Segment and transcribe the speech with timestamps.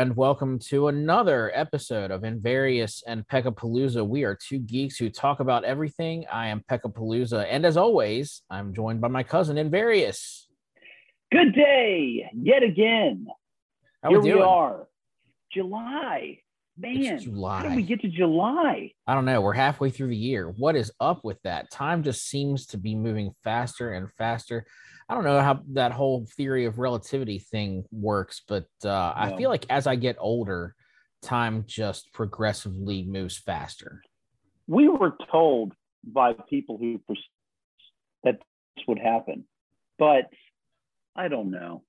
[0.00, 4.08] and welcome to another episode of Invarious and Peckapalooza.
[4.08, 6.24] We are two geeks who talk about everything.
[6.32, 10.48] I am Peckapalooza, and as always, I'm joined by my cousin Invarious.
[11.30, 13.26] Good day, yet again.
[14.02, 14.88] How Here we we, are.
[15.52, 16.38] July.
[16.78, 17.58] Man, It's July.
[17.58, 18.92] how did we get to July?
[19.06, 19.42] I don't know.
[19.42, 20.48] We're halfway through the year.
[20.48, 21.70] What is up with that?
[21.70, 24.64] Time just seems to be moving faster and faster.
[25.10, 29.50] I don't know how that whole theory of relativity thing works, but uh, I feel
[29.50, 30.76] like as I get older,
[31.20, 34.02] time just progressively moves faster.
[34.68, 35.72] We were told
[36.04, 37.18] by people who pers-
[38.22, 38.38] that
[38.76, 39.46] this would happen,
[39.98, 40.30] but
[41.16, 41.82] I don't know.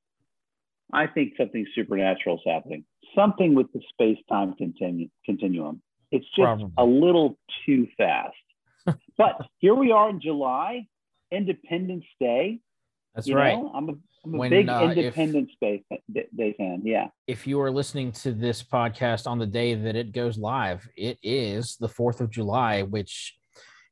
[0.92, 2.86] I think something supernatural is happening.
[3.14, 5.84] Something with the space-time continu- continuum.
[6.12, 6.72] It's just Probably.
[6.76, 8.34] a little too fast.
[9.16, 10.88] but here we are in July,
[11.32, 12.62] Independence Day.
[13.16, 13.56] That's you right.
[13.58, 13.72] Know?
[13.74, 16.82] I'm a, I'm a When, big uh, if- Independence Day, Day fan.
[16.86, 17.08] Yeah.
[17.28, 21.18] if you are listening to this podcast on the day that it goes live, it
[21.24, 23.36] is the 4th of July, which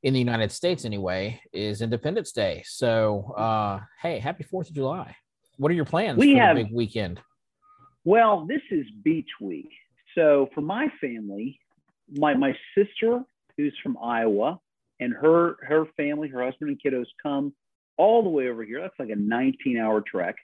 [0.04, 2.64] in the United States anyway is Independence Day.
[2.66, 5.16] So, uh, hey, happy 4th of July.
[5.58, 7.20] What are your plans We for have- the big weekend?
[8.06, 9.70] Well, this is beach week.
[10.16, 11.60] So for my family,
[12.18, 13.24] my my sister
[13.58, 14.60] who's from Iowa
[15.02, 17.54] and her her family, her husband and kiddos come
[18.00, 18.82] all the way over here.
[18.82, 20.36] That's like a 19 hour trek.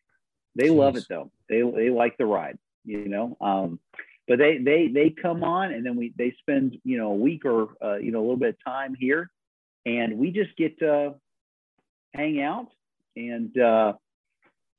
[0.55, 1.31] They love it though.
[1.49, 3.35] They they like the ride, you know.
[3.41, 3.79] Um,
[4.27, 7.45] but they they they come on and then we they spend you know a week
[7.45, 9.29] or uh, you know a little bit of time here,
[9.85, 11.15] and we just get to
[12.13, 12.67] hang out
[13.15, 13.93] and uh,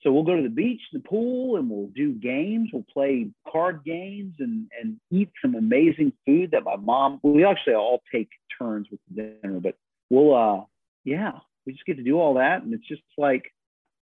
[0.03, 2.71] so we'll go to the beach, the pool, and we'll do games.
[2.73, 7.21] We'll play card games and and eat some amazing food that my mom.
[7.23, 9.77] We actually all take turns with dinner, but
[10.11, 10.65] we'll uh
[11.05, 11.33] yeah,
[11.67, 13.45] we just get to do all that, and it's just like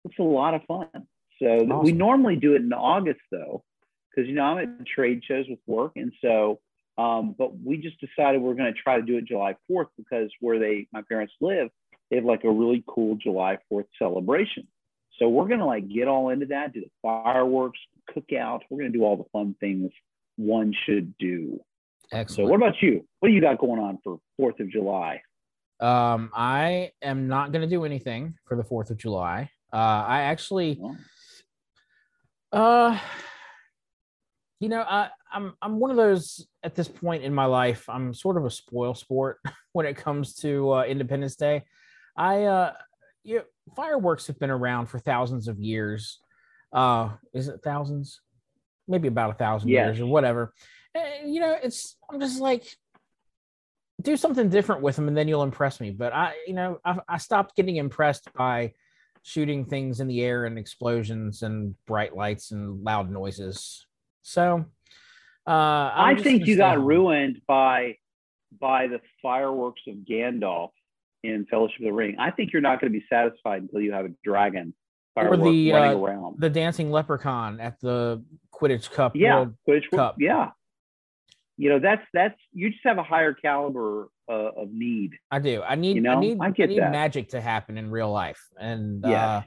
[0.05, 0.87] it's a lot of fun.
[1.39, 3.63] So th- we normally do it in August though,
[4.09, 6.59] because you know I'm at trade shows with work, and so
[6.97, 10.29] um, but we just decided we're going to try to do it July 4th because
[10.39, 11.69] where they my parents live,
[12.09, 14.67] they have like a really cool July 4th celebration.
[15.19, 18.61] So we're gonna like get all into that, do the fireworks, cookout.
[18.69, 19.91] We're gonna do all the fun things
[20.37, 21.59] one should do.
[22.09, 22.49] So Excellent.
[22.49, 23.05] what about you?
[23.19, 25.21] What do you got going on for Fourth of July?
[25.81, 29.49] Um, I am not going to do anything for the 4th of July.
[29.73, 29.77] Uh,
[30.07, 30.79] I actually,
[32.51, 32.97] Uh,
[34.59, 37.87] you know, I, I'm I'm one of those at this point in my life.
[37.89, 39.39] I'm sort of a spoil sport
[39.73, 41.63] when it comes to uh, Independence Day.
[42.15, 42.73] I uh,
[43.23, 43.43] you know,
[43.75, 46.19] fireworks have been around for thousands of years.
[46.71, 48.21] Uh, is it thousands?
[48.87, 49.85] Maybe about a thousand Yes.
[49.87, 50.53] years or whatever.
[50.93, 52.65] Eh, you know, it's I'm just like
[54.01, 55.91] do something different with them, and then you'll impress me.
[55.91, 58.73] But I, you know, I, I stopped getting impressed by
[59.23, 63.85] shooting things in the air and explosions and bright lights and loud noises.
[64.23, 64.65] So
[65.47, 66.85] uh I think you got home.
[66.85, 67.97] ruined by
[68.59, 70.69] by the fireworks of Gandalf
[71.23, 72.15] in Fellowship of the Ring.
[72.19, 74.73] I think you're not going to be satisfied until you have a dragon
[75.15, 76.35] Or the, running uh, around.
[76.39, 78.23] the dancing leprechaun at the
[78.53, 79.15] Quidditch Cup.
[79.15, 80.15] yeah, World- which Cup.
[80.19, 80.51] yeah.
[81.61, 85.11] You know that's that's you just have a higher caliber uh, of need.
[85.29, 85.61] I do.
[85.61, 86.91] I need You I need I I, get need that.
[86.91, 88.41] magic to happen in real life.
[88.59, 89.41] And yeah uh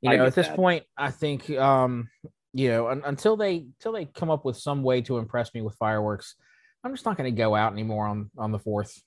[0.00, 0.56] you I know, at this that.
[0.56, 2.08] point, I think um,
[2.54, 5.60] you know, un- until they until they come up with some way to impress me
[5.60, 6.34] with fireworks,
[6.82, 9.02] I'm just not gonna go out anymore on on the fourth.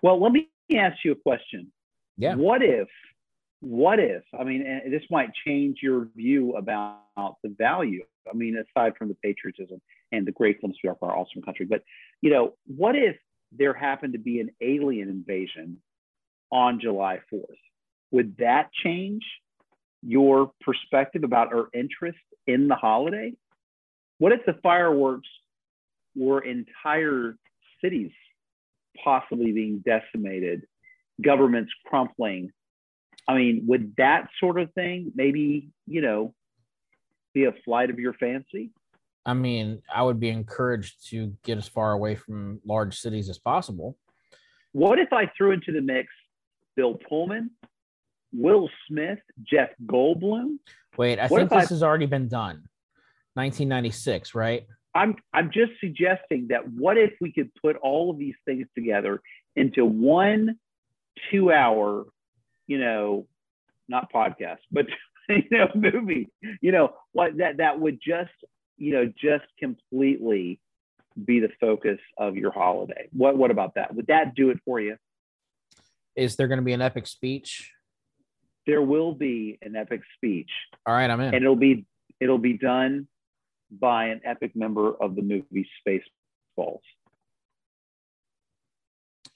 [0.00, 1.72] Well, let me ask you a question.
[2.16, 2.36] Yeah.
[2.36, 2.88] What if,
[3.60, 8.04] what if, I mean, this might change your view about the value.
[8.28, 9.80] I mean, aside from the patriotism
[10.12, 11.82] and the gratefulness we are for our awesome country, but,
[12.20, 13.16] you know, what if
[13.50, 15.78] there happened to be an alien invasion
[16.50, 17.44] on July 4th?
[18.10, 19.22] Would that change
[20.02, 23.32] your perspective about our interest in the holiday?
[24.18, 25.28] What if the fireworks
[26.14, 27.36] were entire
[27.82, 28.12] cities
[29.02, 30.66] possibly being decimated,
[31.20, 32.52] governments crumpling.
[33.28, 36.34] I mean, would that sort of thing maybe, you know,
[37.34, 38.70] be a flight of your fancy?
[39.24, 43.38] I mean, I would be encouraged to get as far away from large cities as
[43.38, 43.96] possible.
[44.72, 46.08] What if I threw into the mix
[46.76, 47.50] Bill Pullman,
[48.32, 50.58] Will Smith, Jeff Goldblum?
[50.96, 52.64] Wait, I What think this has already been done.
[53.34, 54.66] 1996, right?
[54.94, 59.22] I'm I'm just suggesting that what if we could put all of these things together
[59.56, 60.58] into one
[61.30, 62.04] two hour,
[62.66, 63.26] you know,
[63.88, 64.86] not podcast, but
[65.28, 66.28] you know, movie,
[66.60, 68.30] you know, what that that would just,
[68.76, 70.60] you know, just completely
[71.24, 73.08] be the focus of your holiday.
[73.12, 73.94] What what about that?
[73.94, 74.96] Would that do it for you?
[76.16, 77.70] Is there going to be an epic speech?
[78.66, 80.50] There will be an epic speech,
[80.86, 81.34] All right, I'm in.
[81.34, 81.84] and it'll be
[82.20, 83.08] it'll be done
[83.70, 86.80] by an epic member of the movie Spaceballs?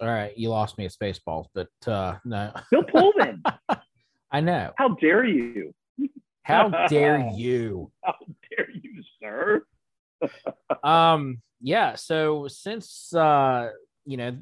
[0.00, 2.53] All right, you lost me at Spaceballs, but uh, no.
[2.71, 3.43] Bill Pullman.
[4.31, 4.73] I know.
[4.77, 5.75] How dare you?
[6.43, 7.91] How dare you?
[8.03, 8.25] How dare you,
[9.26, 9.62] sir?
[10.82, 11.94] um, yeah.
[11.94, 13.70] So since uh,
[14.05, 14.37] you know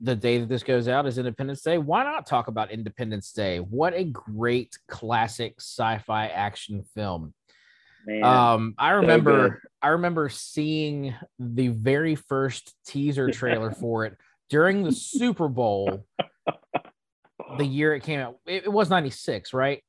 [0.00, 3.58] the day that this goes out is Independence Day, why not talk about Independence Day?
[3.58, 7.34] What a great classic sci-fi action film.
[8.04, 9.58] Man, Um, I remember good.
[9.80, 14.16] I remember seeing the very first teaser trailer for it
[14.50, 16.04] during the Super Bowl
[17.58, 18.38] the year it came out.
[18.46, 19.82] It, it was 96, right?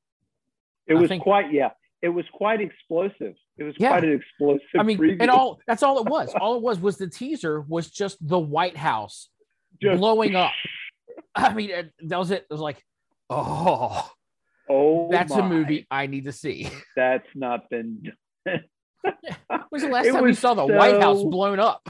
[0.86, 1.70] it was think- quite yeah.
[2.04, 3.34] It was quite explosive.
[3.56, 3.88] It was Yeah.
[3.88, 4.68] quite an explosive.
[4.78, 5.16] I mean, preview.
[5.20, 6.34] and all that's all it was.
[6.38, 9.30] All it was was the teaser was just the White House
[9.80, 10.52] Just- blowing up.
[11.34, 11.70] I mean,
[12.02, 12.42] that was it.
[12.42, 12.84] It was like,
[13.30, 14.10] oh,
[14.68, 16.68] Oh, that's a movie I need to see.
[16.96, 18.12] That's not been
[18.46, 18.60] When
[19.70, 21.86] was the last It time we saw the White House blown up?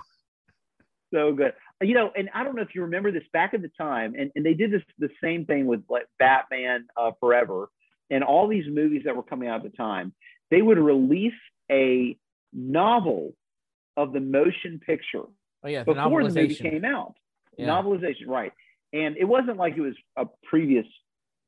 [1.12, 1.52] so good.
[1.80, 4.30] You know, and I don't know if you remember this back at the time, and,
[4.34, 7.68] and they did this the same thing with like Batman uh, Forever
[8.10, 10.12] and all these movies that were coming out at the time.
[10.50, 11.32] They would release
[11.70, 12.16] a
[12.52, 13.34] novel
[13.96, 15.24] of the motion picture
[15.64, 17.14] Oh yeah, the before the movie came out.
[17.56, 17.68] Yeah.
[17.68, 18.52] Novelization, right.
[18.92, 20.86] And it wasn't like it was a previous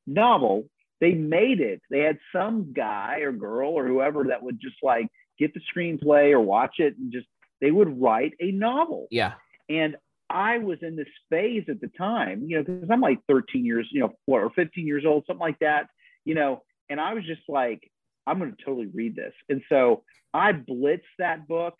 [0.06, 0.68] novel.
[1.00, 1.82] They made it.
[1.90, 5.06] They had some guy or girl or whoever that would just like
[5.38, 7.26] get the screenplay or watch it and just
[7.60, 9.06] they would write a novel.
[9.10, 9.34] Yeah,
[9.68, 9.96] And
[10.28, 13.88] I was in this phase at the time, you know, because I'm like 13 years,
[13.90, 15.88] you know, what, or 15 years old, something like that,
[16.26, 17.90] you know, and I was just like,
[18.26, 19.32] I'm going to totally read this.
[19.48, 20.02] And so
[20.34, 21.74] I blitzed that book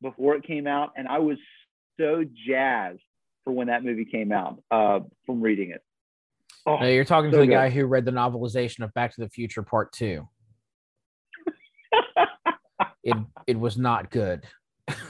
[0.00, 1.38] before it came out, and I was
[1.98, 3.00] so jazzed
[3.42, 5.82] for when that movie came out uh, from reading it.
[6.66, 7.52] Oh, No, you're talking to the good.
[7.52, 10.28] guy who read the novelization of Back to the Future Part Two.
[13.04, 14.44] It it was not good.
[14.88, 15.00] I'm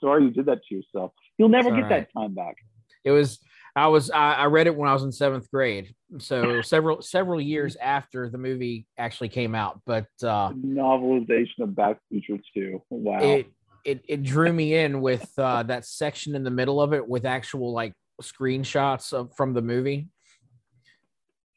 [0.00, 1.12] sorry you did that to yourself.
[1.38, 2.56] You'll never get all that time back.
[3.04, 3.38] It was
[3.76, 7.38] I was I, I read it when I was in seventh grade, so several several
[7.42, 9.82] years after the movie actually came out.
[9.84, 12.82] But uh, Novelization of Back to Future 2.
[12.88, 13.18] Wow.
[13.20, 13.46] it
[13.84, 17.26] it it drew me in with uh, that section in the middle of it with
[17.26, 17.92] actual like
[18.22, 20.08] screenshots of from the movie.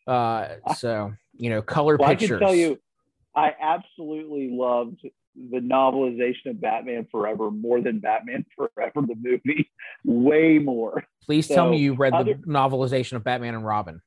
[0.05, 2.77] Uh, so you know, color well, I can tell you,
[3.33, 5.07] I absolutely loved
[5.51, 9.69] the novelization of Batman Forever more than Batman Forever, the movie.
[10.03, 11.03] Way more.
[11.23, 14.01] Please tell me you read other- the novelization of Batman and Robin.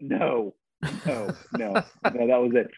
[0.00, 0.54] No,
[1.06, 2.68] no, no, no, that was it.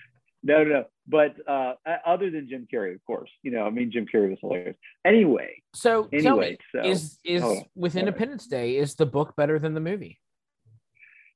[0.42, 0.84] No, no, no.
[1.06, 1.74] But uh,
[2.06, 4.76] other than Jim Carrey, of course, you know, I mean, Jim Carrey was hilarious.
[5.04, 7.96] Anyway, So tell me, anyway, so is is on, with.
[7.96, 10.18] Independence Day is the book better than the movie?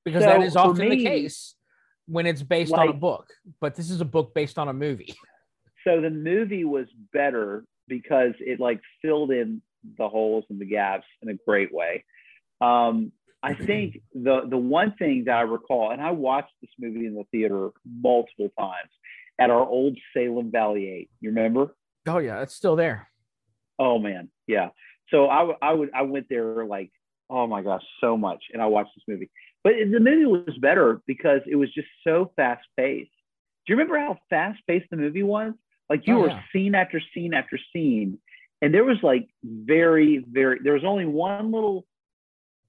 [0.05, 1.55] Because So, that is often the case
[2.07, 3.29] when it's based on a book,
[3.61, 5.15] but this is a book based on a movie.
[5.85, 9.63] so the movie was better because it like filled in
[9.97, 12.05] the holes and the gaps in a great way.
[12.61, 17.07] Um, I think the the one thing that I recall, and I watched this movie
[17.07, 18.91] in the theater multiple times
[19.39, 21.11] at our old Salem Valley Eight.
[21.21, 21.75] You remember?
[22.07, 23.09] Oh yeah, it's still there.
[23.79, 24.71] Oh man, yeah.
[25.11, 26.91] So I, w- I would I went there like
[27.31, 29.31] oh my gosh so much, and I watched this movie.
[29.63, 33.11] But the movie was better because it was just so fast paced.
[33.67, 35.53] Do you remember how fast paced the movie was?
[35.89, 36.43] Like you Oh, were yeah.
[36.53, 38.19] scene after scene after scene,
[38.61, 41.87] and there was like very very there was only one little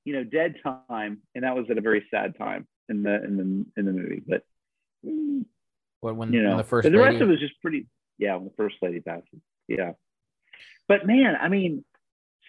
[0.05, 3.38] you know dead time, and that was at a very sad time in the in
[3.38, 4.23] the in the movie.
[4.25, 4.43] But
[5.05, 5.45] mm,
[6.01, 7.88] When, you know, when the first the lady, rest of it was just pretty.
[8.17, 9.39] Yeah, when the first lady passes.
[9.67, 9.93] Yeah,
[10.88, 11.83] but man, I mean,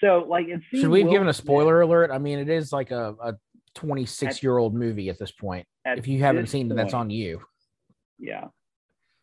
[0.00, 2.10] so like, should we have given a spoiler alert?
[2.10, 3.34] I mean, it is like a, a
[3.74, 5.66] 26 year old movie at this point.
[5.84, 7.42] at If you haven't seen it, that's on you.
[8.18, 8.46] Yeah,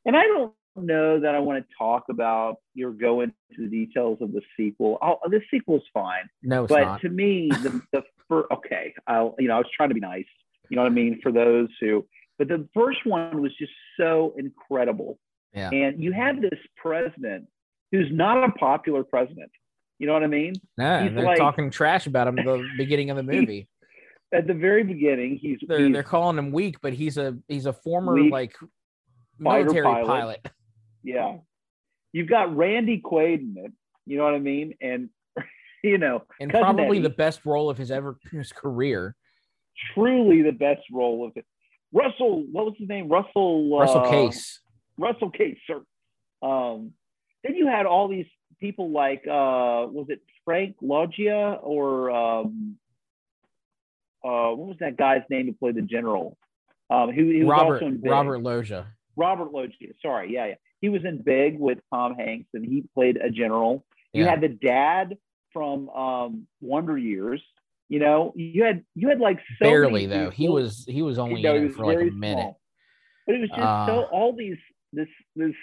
[0.06, 0.54] and I don't
[0.86, 4.98] know that I want to talk about or go into the details of the sequel.
[5.02, 7.02] Oh, the sequel's fine, No, it's but not.
[7.02, 10.26] to me, the the first, okay, I'll you know I was trying to be nice.
[10.70, 12.06] You know what I mean for those who,
[12.38, 15.18] but the first one was just so incredible.
[15.54, 15.70] Yeah.
[15.72, 17.48] And you have this president
[17.92, 19.50] who's not a popular president.
[19.98, 20.54] You know what I mean?
[20.78, 23.68] No, he's they're like- talking trash about him at the beginning of the movie.
[24.34, 27.66] At the very beginning, he's, They're he's they're calling him weak, but he's a he's
[27.66, 28.56] a former Weak like
[29.40, 30.06] military pilot.
[30.06, 30.48] pilot.
[31.04, 31.38] yeah.
[32.12, 33.72] You've got Randy Quaid in it.
[34.06, 34.76] You know what I mean?
[34.82, 35.10] And
[35.84, 37.08] you know, and Cousin probably Eddie.
[37.08, 39.16] the best role of his ever his career.
[39.94, 41.46] truly the best role of it.
[41.94, 43.08] Russell, what was his name?
[43.10, 43.78] Russell.
[43.78, 44.60] Russell uh, Case.
[44.98, 45.82] Russell Case, sir.
[46.42, 46.94] Um,
[47.44, 48.26] then you had all these
[48.60, 52.78] people like, uh, was it Frank Loggia or um,
[54.24, 56.38] uh, what was that guy's name who played the general?
[56.90, 58.12] Um, who, who was Robert also in Big?
[58.12, 58.88] Robert Loggia.
[59.16, 59.94] Robert Loggia.
[60.02, 60.56] Sorry, yeah, yeah.
[60.82, 63.86] He was in Big with Tom Hanks, and he played a general.
[64.14, 64.30] You Yeah.
[64.32, 65.18] had the dad
[65.54, 67.42] from um, Wonder Years.
[67.90, 70.30] You know, you had you had like so Barely though.
[70.30, 72.42] He was he was only No, in it was for like a minute.
[72.42, 72.62] small.
[73.26, 74.58] But it was just Uh, so all these
[74.94, 75.54] this this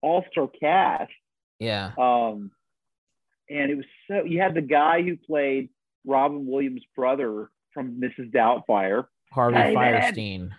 [0.00, 1.10] all star cast.
[1.58, 1.90] Yeah.
[1.98, 2.50] Um,
[3.50, 5.70] and it was so you had the guy who played
[6.06, 8.30] Robin Williams' brother from Mrs.
[8.32, 9.06] Doubtfire.
[9.32, 9.76] Harvey David!
[9.76, 10.50] Fierstein.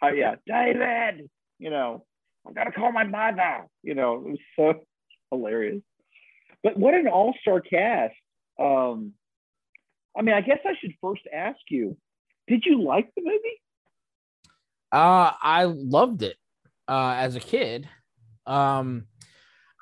[0.00, 1.28] Oh yeah, David.
[1.58, 2.04] You know,
[2.46, 3.66] I gotta call my mother.
[3.82, 4.74] You know, it was so
[5.30, 5.82] hilarious.
[6.62, 8.14] But what an all-star cast.
[8.58, 9.12] Um,
[10.16, 11.96] I mean, I guess I should first ask you:
[12.46, 13.60] Did you like the movie?
[14.92, 16.36] Uh, I loved it
[16.86, 17.88] uh, as a kid.
[18.46, 19.06] Um,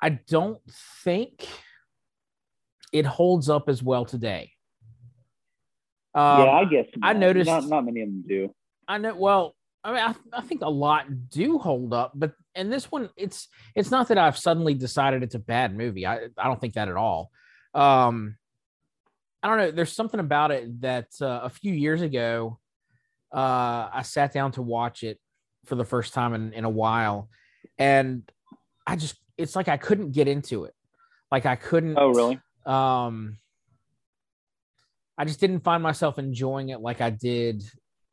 [0.01, 0.59] I don't
[1.03, 1.47] think
[2.93, 4.51] it holds up as well today.
[6.13, 6.85] Um, yeah, I guess.
[7.03, 8.53] I noticed- not not many of them do.
[8.87, 9.15] I know.
[9.15, 10.01] Well, I mean,
[10.33, 14.07] I, I think a lot do hold up, but and this one, it's it's not
[14.09, 16.05] that I've suddenly decided it's a bad movie.
[16.05, 17.31] I I don't think that at all.
[17.73, 18.37] Um,
[19.43, 19.71] I don't know.
[19.71, 22.59] There's something about it that uh, a few years ago,
[23.33, 25.19] uh, I sat down to watch it
[25.65, 27.29] for the first time in in a while,
[27.77, 28.29] and
[28.85, 30.73] I just it's like I couldn't get into it.
[31.31, 31.97] Like I couldn't.
[31.97, 32.39] Oh, really?
[32.67, 33.39] um
[35.17, 37.63] i just didn't find myself enjoying it like i did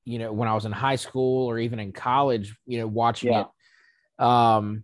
[0.07, 3.31] you know when i was in high school or even in college you know watching
[3.31, 3.43] Yeah.
[3.43, 3.47] it
[4.19, 4.83] um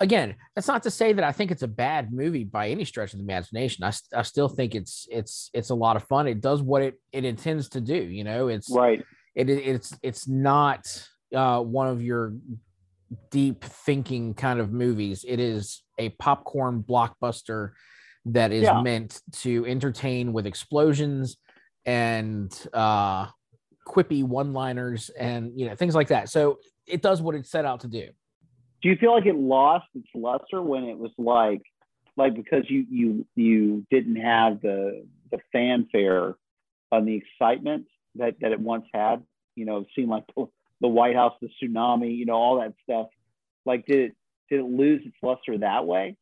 [0.00, 3.12] again that's not to say that i think it's a bad movie by any stretch
[3.12, 6.40] of the imagination i, I still think it's it's it's a lot of fun it
[6.40, 9.04] does what it it intends to do you know it's Right.
[9.34, 12.34] it it's it's not uh, one of your
[13.30, 15.24] deep thinking kind of movies.
[15.26, 17.72] It is a popcorn blockbuster
[18.26, 18.82] that is Yeah.
[18.82, 21.36] meant to entertain with explosions
[21.84, 23.26] and uh,
[23.86, 26.28] quippy one-liners and you know things like that.
[26.28, 28.08] So it does what it set out to do.
[28.82, 31.62] Do you feel like it lost its luster when it was like,
[32.16, 36.36] like because you you you didn't have the the fanfare
[36.90, 37.86] and the excitement
[38.16, 39.22] that that it once had?
[39.54, 40.46] You know, it seemed like the,
[40.80, 43.06] the White House, the tsunami, you know, all that stuff.
[43.64, 44.16] Like, did it
[44.50, 46.16] did it lose its luster that way?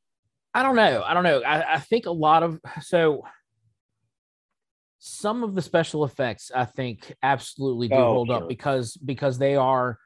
[0.52, 1.02] I don't know.
[1.04, 1.42] I don't know.
[1.42, 3.24] I, I think a lot of so
[4.98, 8.36] some of the special effects I think absolutely do Oh, hold sure.
[8.36, 9.98] up because because they are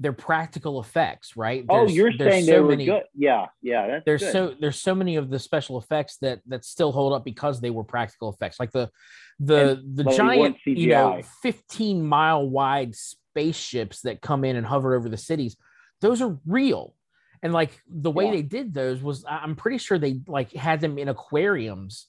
[0.00, 1.64] they're practical effects, right?
[1.68, 3.02] oh, you're there's saying so they were many, good?
[3.14, 3.86] Yeah, yeah.
[3.86, 4.32] That's There's good.
[4.32, 7.70] so there's so many of the special effects that that still hold up because they
[7.70, 8.90] were practical effects, like the
[9.38, 15.08] the the giant you know 15 mile wide spaceships that come in and hover over
[15.08, 15.56] the cities.
[16.00, 16.94] Those are real.
[17.42, 18.32] And like the way Yeah.
[18.32, 22.06] they did those was I'm pretty sure they like had them in aquariums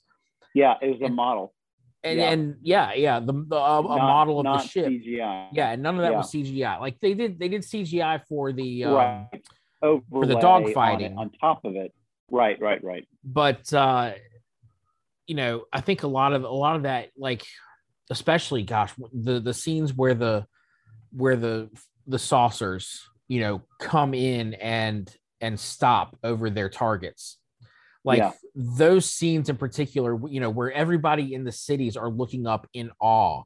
[0.53, 1.53] yeah, it was a model.
[2.03, 2.29] And Yeah.
[2.31, 4.87] and yeah, yeah, the, the uh, a model of the ship.
[4.87, 5.49] CGI.
[5.53, 6.17] Yeah, and none of that Yeah.
[6.17, 6.79] was CGI.
[6.79, 9.27] Like they did they did CGI for the um, right.
[9.81, 11.17] Overlay dog on it, fighting.
[11.17, 11.93] on top of it.
[12.29, 13.05] Right, right, right.
[13.25, 14.13] but uh
[15.27, 17.43] you know i think a lot of a lot of that like
[18.09, 20.45] especially gosh the the scenes where the
[21.11, 21.69] where the
[22.07, 27.37] the saucers you know come in and and stop over their targets
[28.03, 28.31] like Yeah.
[28.55, 32.91] those scenes in particular you know where everybody in the cities are looking up in
[32.99, 33.43] awe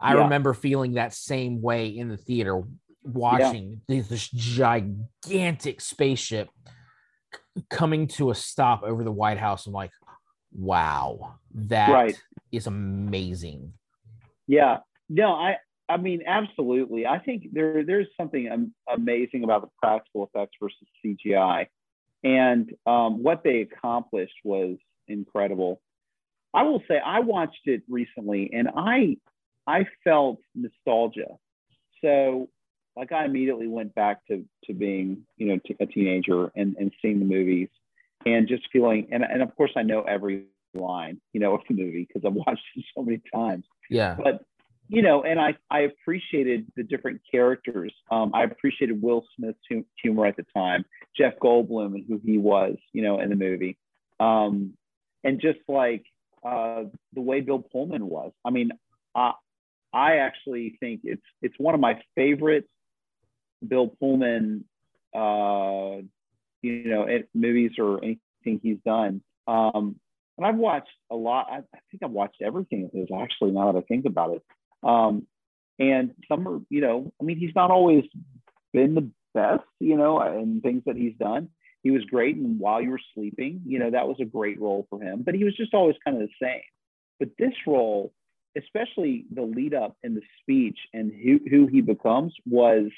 [0.00, 0.22] i Yeah.
[0.24, 2.62] remember feeling that same way in the theater
[3.02, 6.48] watching this, this gigantic spaceship
[7.34, 9.92] c- coming to a stop over the white house i'm like
[10.52, 11.88] wow that
[12.52, 12.66] is Right.
[12.66, 13.72] amazing
[14.48, 14.78] Yeah.
[15.08, 17.06] No, I I mean absolutely.
[17.06, 21.66] I think there there's something amazing about the practical effects versus CGI,
[22.26, 25.80] and um, what they accomplished was incredible.
[26.52, 29.16] I will say I watched it recently, and I
[29.66, 31.36] I felt nostalgia.
[32.02, 32.48] So
[32.96, 36.92] like I immediately went back to to being you know t- a teenager and and
[37.00, 37.68] seeing the movies,
[38.24, 41.74] and just feeling and and of course I know every line you know of the
[41.74, 44.44] movie because I've watched it so many times yeah but
[44.88, 47.92] you know, and I I appreciated the different characters.
[48.10, 50.84] Um, I appreciated Will Smith's hu- humor at the time,
[51.16, 53.76] Jeff Goldblum and who he was, you know, in the movie,
[54.20, 54.74] um,
[55.24, 56.04] and just like
[56.44, 58.32] uh, the way Bill Pullman was.
[58.44, 58.70] I mean,
[59.14, 59.32] I
[59.92, 62.68] I actually think it's it's one of my favorite
[63.66, 64.64] Bill Pullman,
[65.14, 66.02] uh,
[66.62, 69.22] you know, movies or anything he's done.
[69.46, 69.96] Um,
[70.36, 71.46] and I've watched a lot.
[71.50, 73.52] I, I think I've watched everything his actually.
[73.52, 74.42] Now that I think about it,
[74.82, 75.26] um,
[75.78, 78.04] and some are, you know, I mean, he's not always
[78.72, 81.48] been the best, you know, and things that he's done.
[81.82, 84.86] He was great, and while you were sleeping, you know, that was a great role
[84.90, 85.22] for him.
[85.22, 86.62] But he was just always kind of the same.
[87.20, 88.12] But this role,
[88.56, 92.90] especially the lead up and the speech and who who he becomes, was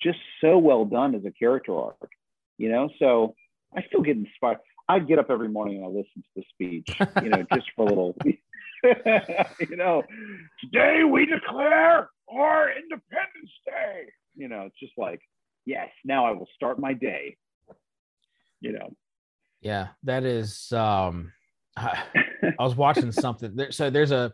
[0.00, 2.10] just so well done as a character arc,
[2.56, 2.88] you know.
[2.98, 3.34] So
[3.76, 4.58] I still get inspired.
[4.88, 7.84] I get up every morning and I listen to the speech, you know, just for
[7.84, 8.16] a little,
[9.60, 10.02] you know,
[10.60, 14.04] today we declare our Independence Day.
[14.34, 15.20] You know, it's just like,
[15.68, 17.36] yes, now I will start my day.
[18.60, 18.88] You know.
[19.60, 20.72] Yeah, that is.
[20.72, 21.32] um
[21.76, 22.02] I,
[22.58, 23.54] I was watching something.
[23.54, 24.32] There, so there's a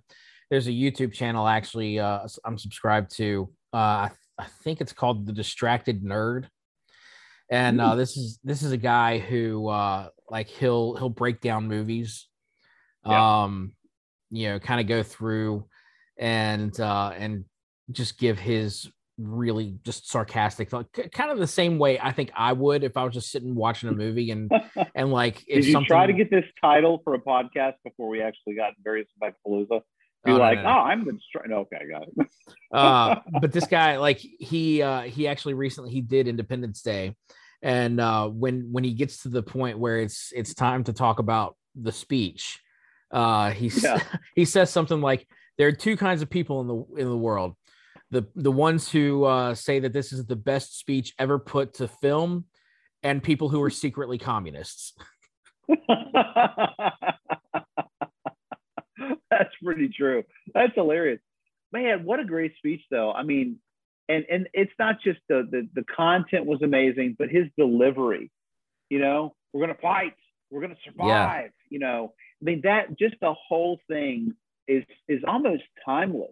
[0.50, 1.98] there's a YouTube channel actually.
[1.98, 3.50] Uh, I'm subscribed to.
[3.72, 6.46] Uh, I, I think it's called the Distracted Nerd,
[7.50, 11.66] and uh, this is this is a guy who uh, like he'll he'll break down
[11.68, 12.28] movies,
[13.06, 13.42] Yeah.
[13.44, 13.74] um,
[14.30, 15.66] you know, kind of go through
[16.18, 17.44] and uh, and
[17.90, 22.52] just give his really just sarcastic like kind of the same way I think I
[22.52, 24.50] would if I was just sitting watching a movie and
[24.94, 28.08] and like if Did you something try to get this title for a podcast before
[28.08, 29.82] we actually got various by Palooza?
[30.24, 30.68] Be Oh, like, no, no.
[30.70, 32.26] oh, I'm the distra- no, okay, I got it.
[32.72, 37.14] uh but this guy like he uh he actually recently he did independence day
[37.62, 41.18] and uh when when he gets to the point where it's it's time to talk
[41.20, 42.58] about the speech
[43.12, 44.00] uh he Yeah.
[44.34, 47.54] he says something like there are two kinds of people in the in the world
[48.14, 51.88] the the ones who uh say that this is the best speech ever put to
[51.88, 52.44] film
[53.02, 54.94] and people who are secretly communists
[59.30, 60.22] That's pretty true.
[60.54, 61.20] That's hilarious.
[61.72, 63.12] Man, what a great speech though.
[63.12, 63.58] I mean,
[64.08, 68.30] and and it's not just the the, the content was amazing, but his delivery,
[68.90, 70.14] you know, we're gonna fight,
[70.50, 72.12] we're gonna survive, you know.
[72.40, 74.34] I mean that just the whole thing
[74.68, 76.30] is is almost timeless.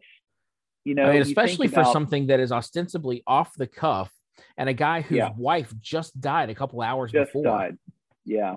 [0.84, 4.12] You know, I mean, especially for about- something that is ostensibly off the cuff
[4.56, 5.30] and a guy whose Yeah.
[5.36, 7.78] wife just died a couple hours just before died.
[8.24, 8.56] Yeah.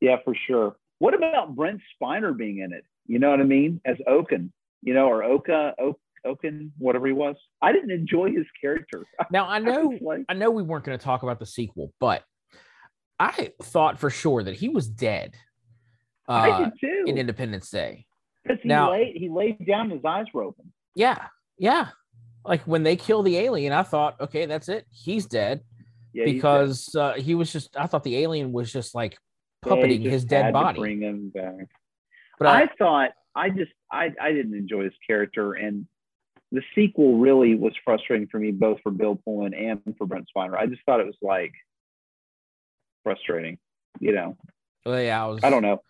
[0.00, 0.76] Yeah, for sure.
[0.98, 2.84] What about Brent Spiner being in it?
[3.06, 3.80] You know what I mean?
[3.84, 4.52] As Oaken,
[4.82, 7.36] you know, or Oka, Oak, Oaken, whatever he was.
[7.62, 9.04] I didn't enjoy his character.
[9.30, 12.24] now i know like, I know we weren't going to talk about the sequel, but
[13.20, 15.34] I thought for sure that he was dead
[16.28, 17.04] I uh, did too.
[17.06, 18.06] in Independence Day.
[18.42, 20.72] Because he now- laid he laid down his eyes were open.
[20.98, 21.90] Yeah, yeah.
[22.44, 24.84] Like when they kill the alien, I thought, okay, that's it.
[24.90, 25.62] He's dead
[26.12, 27.76] Yeah, he's because uh, he was just.
[27.76, 29.16] I thought the alien was just like
[29.64, 30.80] puppeting just his dead body.
[30.80, 31.68] Bring him back.
[32.40, 35.86] But I, I thought I just I I didn't enjoy his character and
[36.50, 40.56] the sequel really was frustrating for me both for Bill Pullman and for Brent Spiner.
[40.56, 41.52] I just thought it was like
[43.04, 43.58] frustrating,
[44.00, 44.36] you know.
[44.84, 45.44] well, yeah, I was.
[45.44, 45.80] I don't know.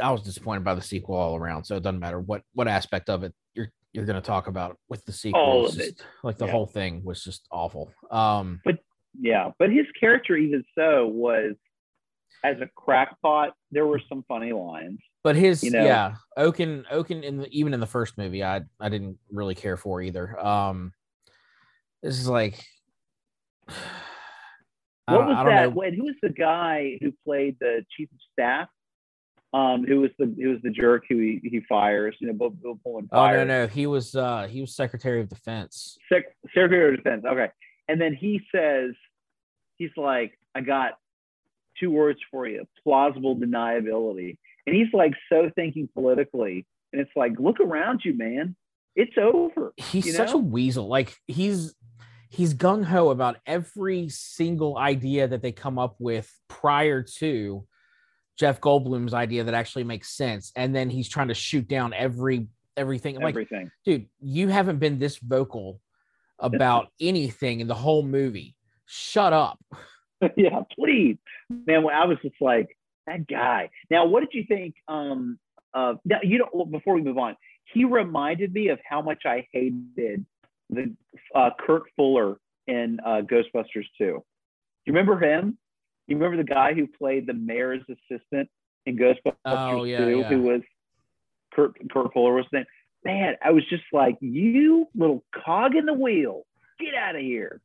[0.00, 1.64] I was disappointed by the sequel all around.
[1.64, 4.78] So it doesn't matter what what aspect of it you're you're going to talk about
[4.88, 5.40] with the sequel.
[5.42, 6.02] All of it.
[6.22, 6.52] Like the Yeah.
[6.52, 7.92] whole thing was just awful.
[8.10, 8.78] Um, but
[9.20, 11.54] Yeah, but his character even so was
[12.44, 14.98] as a crackpot, there were some funny lines.
[15.22, 15.84] But his You know?
[15.84, 19.76] yeah, Oaken Oaken in the, even in the first movie, I I didn't really care
[19.76, 20.38] for either.
[20.44, 20.92] Um,
[22.02, 22.58] this is like,
[25.06, 25.74] What was I don't that?
[25.74, 25.90] know.
[25.94, 28.68] Who was the guy who played the chief of staff?
[29.54, 32.16] Um, who was the who was the jerk who he, he fires?
[32.20, 35.28] You know, Bill, Bill Pullman Oh no no, he was uh he was Secretary of
[35.28, 35.98] Defense.
[36.08, 37.24] Sec- Secretary of Defense.
[37.26, 37.48] Okay.
[37.88, 38.92] And then he says,
[39.76, 40.92] he's like, I got
[41.78, 44.38] two words for you plausible deniability.
[44.66, 46.66] And he's like so thinking politically.
[46.92, 48.56] And it's like, look around you, man.
[48.94, 49.72] It's over.
[49.76, 50.86] He's You such a weasel.
[50.86, 51.74] Like he's
[52.28, 57.66] he's gung ho about every single idea that they come up with prior to
[58.38, 62.48] Jeff Goldblum's idea that actually makes sense, and then he's trying to shoot down every
[62.76, 63.16] everything.
[63.16, 63.70] Like Everything.
[63.84, 65.80] dude, you haven't been this vocal
[66.38, 68.56] about anything in the whole movie.
[68.86, 69.58] Shut up.
[70.36, 71.18] yeah, please.
[71.48, 73.70] Man, I was just like, that guy.
[73.90, 74.74] Now, what did you think?
[74.88, 75.38] Um,
[75.74, 77.36] uh, now, you know, before we move on,
[77.72, 80.26] he reminded me of how much I hated
[80.70, 80.94] the
[81.34, 83.84] uh, Kurt Fuller in uh, Ghostbusters 2.
[83.98, 84.22] Do You
[84.92, 85.58] remember him?
[86.06, 88.48] You remember the guy who played the mayor's assistant
[88.86, 90.28] in Ghostbusters Oh, yeah, 2, yeah.
[90.28, 90.60] who was
[91.54, 92.64] Kurt, Kurt Fuller was name?
[93.04, 96.42] Man, I was just like, you little cog in the wheel,
[96.78, 97.60] get out of here.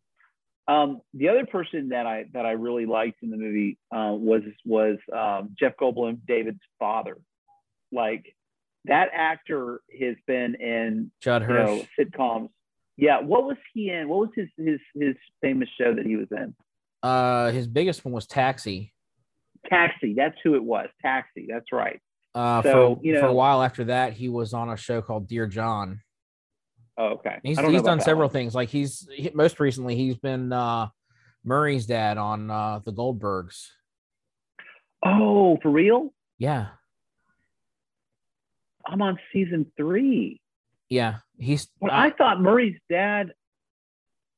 [0.68, 4.42] Um, the other person that I that I really liked in the movie uh, was
[4.66, 7.18] was um, Jeff Goldblum, David's father.
[7.92, 8.36] Like
[8.84, 12.50] that actor has been in Judd you know sitcoms.
[12.98, 14.10] Yeah, what was he in?
[14.10, 16.54] What was his his his famous show that he was in?
[17.08, 18.94] Uh, his biggest one was Taxi.
[19.70, 20.14] Taxi.
[20.16, 20.88] That's who it was.
[21.02, 21.48] Taxi.
[21.50, 22.00] That's right.
[22.36, 25.28] Uh, So, for, you for a while after that, he was on a show called
[25.28, 26.02] Dear John.
[26.98, 27.38] Oh, okay.
[27.44, 28.34] He's he's done several one.
[28.34, 28.56] things.
[28.56, 30.88] Like he's he, most recently he's been uh,
[31.46, 33.68] Murray's dad on uh, the Goldbergs.
[35.06, 36.14] Oh, for real?
[36.40, 36.68] Yeah,
[38.86, 40.42] I'm on season three.
[40.90, 41.18] yeah.
[41.40, 43.34] He's But I- I thought Murray's dad.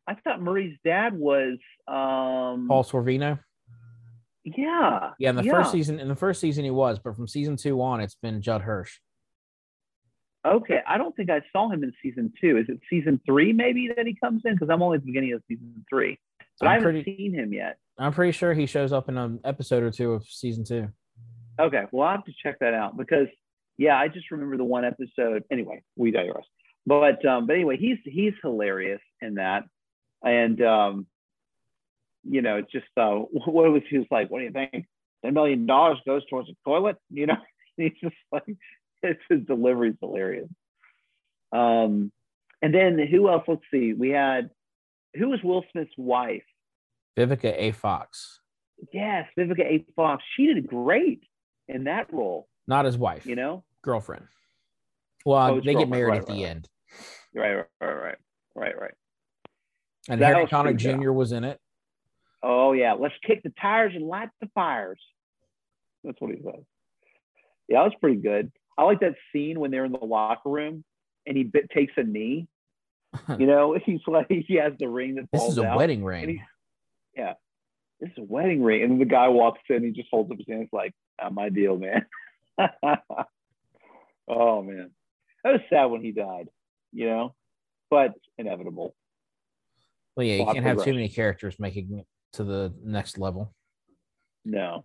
[0.10, 3.38] I thought Murray's dad was um, Paul Sorvino.
[4.44, 5.12] Yeah.
[5.20, 5.52] Yeah, in the yeah.
[5.52, 8.42] first season, in the first season he was, but from season two on, it's been
[8.42, 8.98] Judd Hirsch.
[10.48, 12.58] Okay, I don't think I saw him in season two.
[12.58, 14.56] Is it season three maybe that he comes in?
[14.56, 16.18] Because I'm only at the beginning of season three,
[16.60, 17.78] but I'm I haven't pretty- seen him yet.
[18.00, 20.88] I'm pretty sure he shows up in an episode or two of season two.
[21.60, 23.28] Okay, well I'll have to check that out because
[23.78, 25.44] yeah, I just remember the one episode.
[25.52, 26.46] Anyway, we digress.
[26.88, 29.66] But um, but anyway, he's he's hilarious in that,
[30.24, 31.08] and um,
[32.24, 34.30] you know, it's just uh, what was he was like?
[34.30, 34.86] What do you think?
[35.24, 36.98] Ten million dollars goes towards a toilet?
[37.10, 37.38] You know,
[37.78, 38.44] he's just like
[39.04, 40.50] it's his delivery's hilarious.
[41.52, 42.12] Um,
[42.62, 43.44] and then who else?
[43.48, 43.94] Let's see.
[43.94, 44.50] We had
[45.16, 46.44] who was Will Smith's wife?
[47.18, 47.72] Vivica A.
[47.72, 48.40] Fox,
[48.94, 49.86] Yes, Vivica A.
[49.96, 50.24] Fox.
[50.38, 51.22] She did great
[51.68, 52.48] in that role.
[52.68, 54.26] not his wife, You know, girlfriend.
[55.26, 56.50] Well, Oh, they get married right, at the right, right.
[56.50, 56.70] end,
[57.36, 58.16] right, right, right, right,
[58.56, 58.94] right, right.
[60.08, 60.78] And That Harry Connick.
[60.78, 61.12] Jr.
[61.12, 61.60] was in it.
[62.42, 65.00] Oh yeah, let's kick the tires and light the fires.
[66.04, 66.66] That's what he said.
[67.68, 68.52] Yeah, that was pretty good.
[68.78, 70.84] I like that scene when they're in the locker room
[71.28, 72.48] and he bit, takes a knee.
[73.38, 75.78] You know, he's like he has the ring that This is a out.
[75.78, 76.30] wedding ring.
[76.30, 76.42] he-
[77.18, 77.34] yeah,
[78.00, 79.84] this is a wedding ring, and the guy walks in.
[79.84, 80.62] He just holds up his hand.
[80.64, 82.06] It's like, not my deal, man.
[84.28, 84.92] oh man,
[85.44, 86.48] that was sad when he died.
[86.94, 87.36] You know,
[87.90, 88.96] but inevitable.
[90.20, 93.54] Well, yeah, you can't have too many characters making it to the next level.
[94.44, 94.84] No.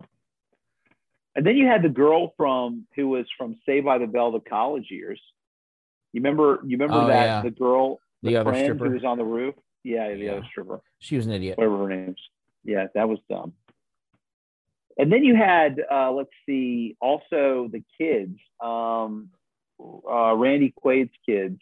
[1.35, 4.39] And then you had the girl from who was from Saved by the Bell, the
[4.39, 5.21] college years.
[6.13, 6.61] You remember?
[6.65, 7.41] You remember Oh, that yeah.
[7.41, 8.85] the girl, the, The other friend stripper.
[8.87, 9.55] who was on the roof?
[9.83, 10.31] Yeah, the Yeah.
[10.35, 11.57] other stripper, She was an idiot.
[11.57, 12.21] whatever her name's.
[12.63, 13.51] Yeah, that was dumb.
[14.97, 19.31] And then you had, uh, let's see, also the kids, um,
[19.81, 21.59] uh, Randy Quaid's kids.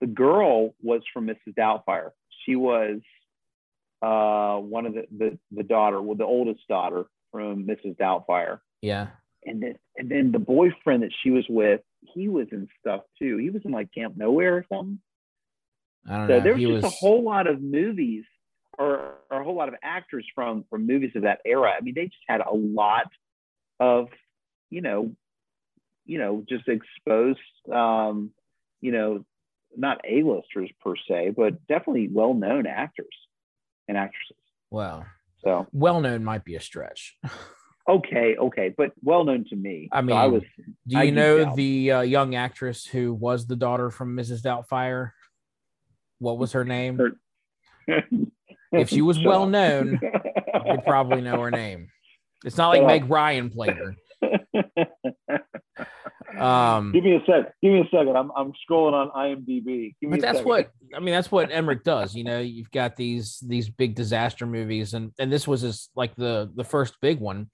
[0.00, 1.52] The girl was from Mrs.
[1.54, 2.12] Doubtfire.
[2.44, 3.00] She was
[4.02, 7.96] uh, one of the, the the daughter, well, the oldest daughter from Mrs.
[7.96, 8.60] Doubtfire.
[8.80, 9.08] Yeah.
[9.46, 13.36] and then and then the boyfriend that she was with, he was in stuff too.
[13.36, 14.98] He was in like Camp Nowhere or something.
[16.08, 16.40] I don't So know.
[16.40, 18.24] there was he just was a whole lot of movies
[18.78, 21.72] or, or a whole lot of actors from from movies of that era.
[21.76, 23.06] I mean, they just had a lot
[23.78, 24.08] of,
[24.70, 25.12] you know,
[26.06, 27.38] you know, just exposed
[27.72, 28.32] um,
[28.80, 29.24] you know,
[29.76, 33.06] not A-listers per se, but definitely well-known actors
[33.88, 34.36] and actresses.
[34.70, 35.04] well,
[35.44, 37.16] So well known might be a stretch.
[37.88, 39.88] okay, okay, but well known to me.
[39.92, 40.42] I So I was
[40.86, 44.40] Do you geeked know the uh, young actress who was the daughter from Mrs.
[44.42, 45.10] Doubtfire?
[46.18, 46.98] What was her name?
[46.98, 48.00] Her-
[48.72, 51.88] If she was well known, you probably know her name.
[52.42, 52.82] It's not like.
[52.86, 53.94] Meg Ryan played her.
[56.38, 57.54] Um, Give me a sec.
[57.62, 58.16] Give me a second.
[58.16, 59.94] I'm I'm scrolling on IMDb.
[60.00, 60.48] Give me but that's second.
[60.48, 61.14] what I mean.
[61.14, 62.14] That's what Emmerich does.
[62.14, 66.14] You know, you've got these these big disaster movies, and and this was his like
[66.16, 67.50] the the first big one,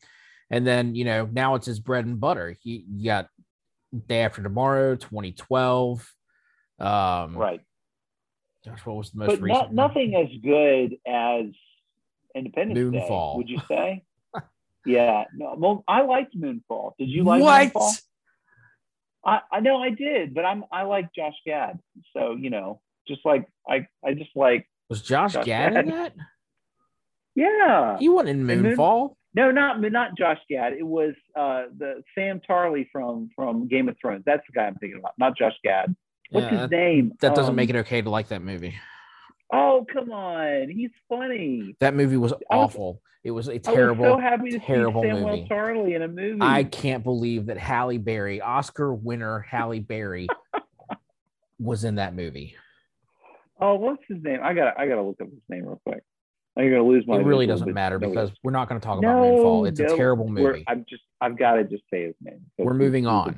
[0.50, 2.56] and then you know now it's his bread and butter.
[2.60, 3.28] He you got
[4.06, 6.14] Day After Tomorrow, 2012.
[6.78, 7.60] Um, right.
[8.64, 9.66] Gosh, what was the most But recent?
[9.68, 9.74] one?
[9.74, 11.46] nothing as good as
[12.34, 13.32] Independence Moonfall.
[13.32, 13.36] Day.
[13.36, 14.04] Would you say?
[14.86, 15.24] yeah.
[15.34, 15.54] No.
[15.56, 16.92] Well, I liked Moonfall.
[16.98, 17.72] Did you like what?
[17.72, 18.02] Moonfall?
[19.28, 21.78] I, I know I did, but I'm I like Josh Gad.
[22.16, 26.14] So you know, just like I I just like Was Josh Josh Gad in that?
[27.34, 27.98] yeah.
[27.98, 29.14] He wasn't in Moonfall.
[29.34, 30.72] No, not not Josh Gad.
[30.72, 34.22] It was uh, the Sam Tarly from from Game of Thrones.
[34.26, 35.94] That's the guy I'm thinking about, not Josh Gad.
[36.30, 37.12] What's Yeah, his name?
[37.20, 38.74] That doesn't Um, make it okay to like that movie.
[39.52, 41.74] Oh come on, he's funny.
[41.80, 43.02] That movie was oh, awful.
[43.24, 44.04] It was a terrible.
[44.04, 45.48] I was so happy to terrible see Samuel movie.
[45.48, 46.38] Tarly in a movie.
[46.40, 50.28] I can't believe that Halle Berry, Oscar winner Halle Berry,
[51.58, 52.56] was in that movie.
[53.60, 54.40] oh, what's his name?
[54.42, 56.02] I got I got to look up his name real quick.
[56.56, 57.18] I'm gonna lose my.
[57.18, 59.68] It really doesn't matter because we're not going to talk no, about Moonfall.
[59.68, 60.64] It's no, a terrible movie.
[60.66, 62.40] I'm just I've got to just say his name.
[62.58, 63.36] We're moving on.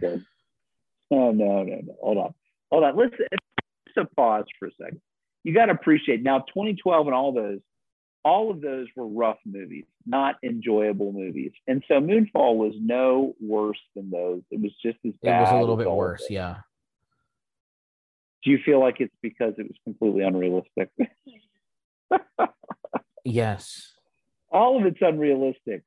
[1.13, 1.97] Oh no no no!
[2.01, 2.35] Hold on
[2.71, 2.97] hold on.
[2.97, 5.01] Let's just a pause for a second.
[5.45, 7.61] You got to appreciate now 2012 and all those.
[8.23, 13.81] All of those were rough movies, not enjoyable movies, and so Moonfall was no worse
[13.97, 14.43] than those.
[14.51, 15.39] It was just as bad.
[15.39, 16.27] It was a little bit worse.
[16.29, 16.57] Yeah.
[18.45, 20.91] Do you feel like it's because it was completely unrealistic?
[23.25, 23.93] Yes.
[24.51, 25.83] all of it's unrealistic.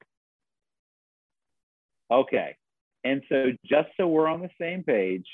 [2.11, 2.55] Okay.
[3.03, 5.25] And so just so we're on the same page,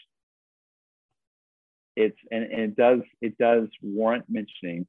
[1.99, 4.87] it's and, and it does it does warrant mentioning.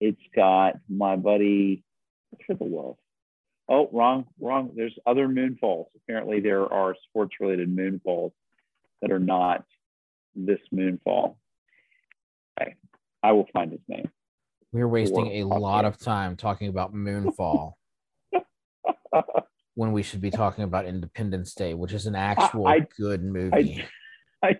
[0.00, 1.84] It's got my buddy
[2.46, 2.96] for the love.
[3.68, 4.70] Oh, wrong, wrong.
[4.76, 5.88] There's other moonfalls.
[5.96, 8.32] Apparently there are sports related moonfalls
[9.02, 9.64] that are not
[10.36, 11.36] this moonfall.
[12.60, 12.74] Okay.
[13.22, 14.08] I will find his name.
[14.72, 17.74] We're wasting a lot of time talking about Moonfall
[19.74, 23.84] when we should be talking about Independence Day, which is an actual I- good movie.
[24.42, 24.58] I,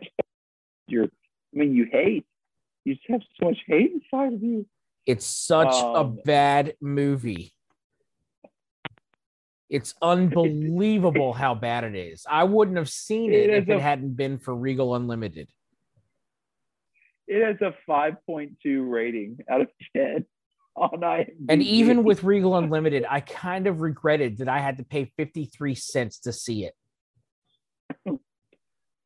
[0.86, 1.08] you're, I
[1.52, 2.26] mean, you hate.
[2.84, 4.66] You just have so much hate inside of you.
[5.06, 7.52] It's such a Um, bad movie.
[9.70, 12.26] It's unbelievable how bad it is.
[12.28, 15.48] I wouldn't have seen it, It if it a- hadn't been for Regal Unlimited.
[17.26, 20.26] It has a 5.2 rating out of 10
[20.76, 21.30] on IMDb.
[21.48, 25.74] And even with Regal Unlimited, I kind of regretted that I had to pay 53
[25.74, 26.74] cents to see it.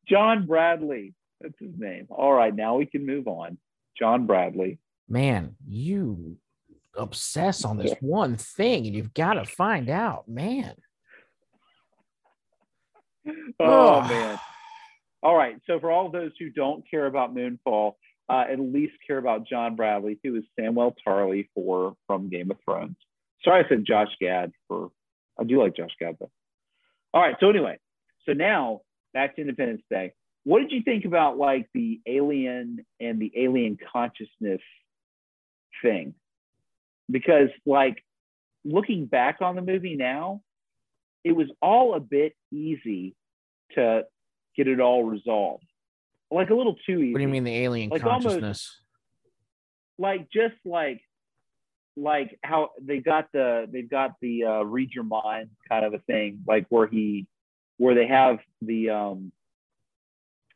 [0.07, 2.07] John Bradley, that's his name.
[2.09, 3.57] All right, now we can move on.
[3.97, 4.79] John Bradley.
[5.07, 6.37] Man, you
[6.95, 7.97] obsess on this Yeah.
[8.01, 10.75] one thing and you've got to find out, man.
[13.59, 14.09] Oh Ugh.
[14.09, 14.39] man.
[15.21, 15.55] All right.
[15.67, 17.93] So for all those who don't care about Moonfall,
[18.29, 22.57] uh, at least care about John Bradley, who is Samuel Tarly for from Game of
[22.63, 22.95] Thrones.
[23.43, 24.91] Sorry, I said Josh Gad for.
[25.39, 26.31] I do like Josh Gad though.
[27.13, 27.35] All right.
[27.39, 27.79] So anyway,
[28.25, 28.81] so now
[29.13, 30.13] back to Independence Day.
[30.43, 34.61] What did you think about like the alien and the alien consciousness
[35.81, 36.13] thing?
[37.09, 38.03] Because like
[38.63, 40.41] looking back on the movie now,
[41.23, 43.15] it was all a bit easy
[43.75, 44.03] to
[44.55, 45.65] get it all resolved.
[46.31, 47.11] Like a little too easy.
[47.13, 48.81] What do you mean the alien Like almost- consciousness?
[49.97, 51.01] Like just like
[51.97, 55.99] like how they got the they've got the uh, read your mind kind of a
[55.99, 57.27] thing, like where he
[57.77, 59.33] where they have the um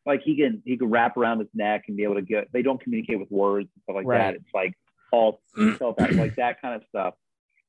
[0.05, 2.61] like he can he can wrap around his neck and be able to get they
[2.61, 4.17] don't communicate with words and stuff like Right.
[4.17, 4.35] that.
[4.35, 4.73] It's like
[5.11, 5.77] all mm.
[5.77, 7.13] telepathic, like that kind of stuff.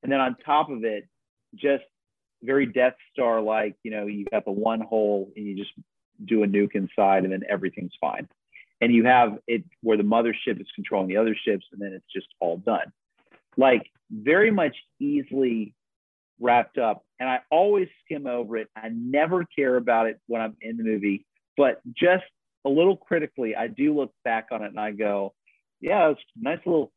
[0.03, 1.09] And then on top of it,
[1.55, 1.85] just
[2.43, 5.73] very Death Star like, you know, you got the one hole and you just
[6.25, 8.29] do a nuke inside and then everything's fine.
[8.81, 12.13] And you have it where the mothership is controlling the other ships and then it's
[12.13, 12.93] just all done.
[13.57, 15.75] Like very much easily
[16.41, 17.05] wrapped up.
[17.21, 18.69] And I always skim over it.
[18.77, 21.25] I never care about it when I'm in the movie,
[21.57, 22.25] but just
[22.65, 25.35] a little critically, I do look back on it and I go,
[25.81, 26.93] yeah, it's a nice little,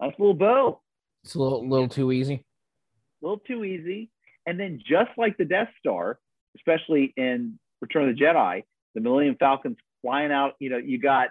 [0.00, 0.80] nice little bow
[1.24, 2.34] It's a little, little too easy.
[2.34, 4.10] a little too easy.
[4.46, 6.18] And then just like the Death Star,
[6.56, 8.62] especially in Return of the Jedi,
[8.94, 10.54] the Millennium Falcon's flying out.
[10.58, 11.28] You know, you got,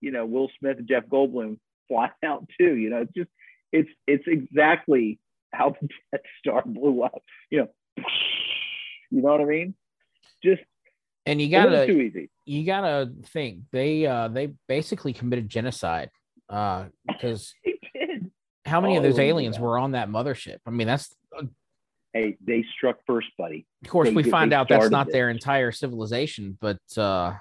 [0.00, 1.58] you know, Will Smith and Jeff Goldblum
[1.88, 2.74] flying out too.
[2.74, 3.30] You know, it's just,
[3.72, 5.18] it's, it's exactly
[5.52, 7.22] how the Death Star blew up.
[7.50, 7.68] You know,
[9.10, 9.74] you know what I mean?
[10.42, 10.62] Just
[11.26, 12.30] And you gotta too easy.
[12.44, 16.10] you gotta think they uh they basically committed genocide.
[16.48, 17.54] Uh because
[18.66, 20.58] how many Oh, of those aliens were on that mothership?
[20.66, 21.14] I mean, that's
[22.12, 23.66] Hey, they struck first, buddy.
[23.84, 25.12] of course They- we find out that's not it.
[25.12, 27.34] their entire civilization, but uh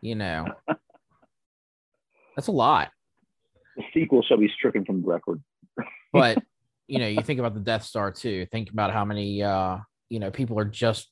[0.00, 0.46] you know
[2.36, 2.90] that's a lot.
[3.74, 5.42] The sequel shall be stricken from the record.
[6.12, 6.42] But
[6.88, 8.44] you know, you think about the Death Star too.
[8.52, 9.78] Think about how many uh
[10.10, 11.08] you know people are just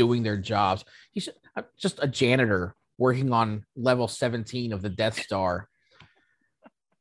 [0.00, 0.82] doing their jobs.
[1.12, 1.28] He's
[1.78, 5.68] just a janitor working on level 17 of the Death Star.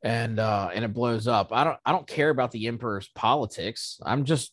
[0.04, 1.54] And uh and it blows up.
[1.54, 4.02] I don't I don't care about the Emperor's politics.
[4.04, 4.52] I'm just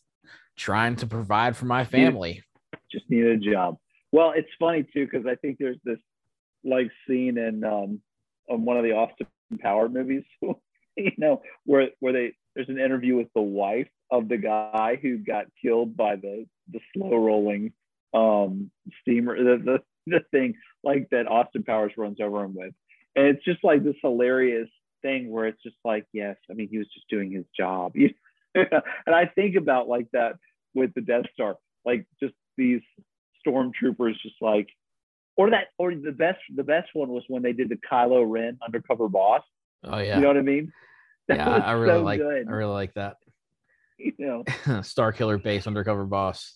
[0.55, 2.41] trying to provide for my family.
[2.89, 3.75] just needed a job.
[4.13, 5.99] Well, it's funny too because I think there's this
[6.63, 8.01] like scene in um
[8.49, 9.27] on one of the Austin
[9.59, 14.37] Power movies, you know, where where they there's an interview with the wife of the
[14.37, 17.73] guy who got killed by the the slow rolling
[18.13, 22.73] um steamer the, the the thing like that Austin Powers runs over him with.
[23.15, 24.69] And it's just like this hilarious
[25.01, 27.93] thing where it's just like, yes, I mean he was just doing his job.
[28.55, 30.33] and I think about like that
[30.73, 32.81] with the Death Star, like just these
[33.45, 34.69] stormtroopers, just like,
[35.35, 38.57] or that, or the best, the best one was when they did the Kylo Ren
[38.65, 39.43] undercover boss.
[39.83, 40.15] Oh yeah.
[40.15, 40.71] You know what I mean?
[41.27, 42.47] That yeah, I really so like good.
[42.47, 43.17] I really like that.
[43.99, 46.53] You know, Starkiller base undercover boss.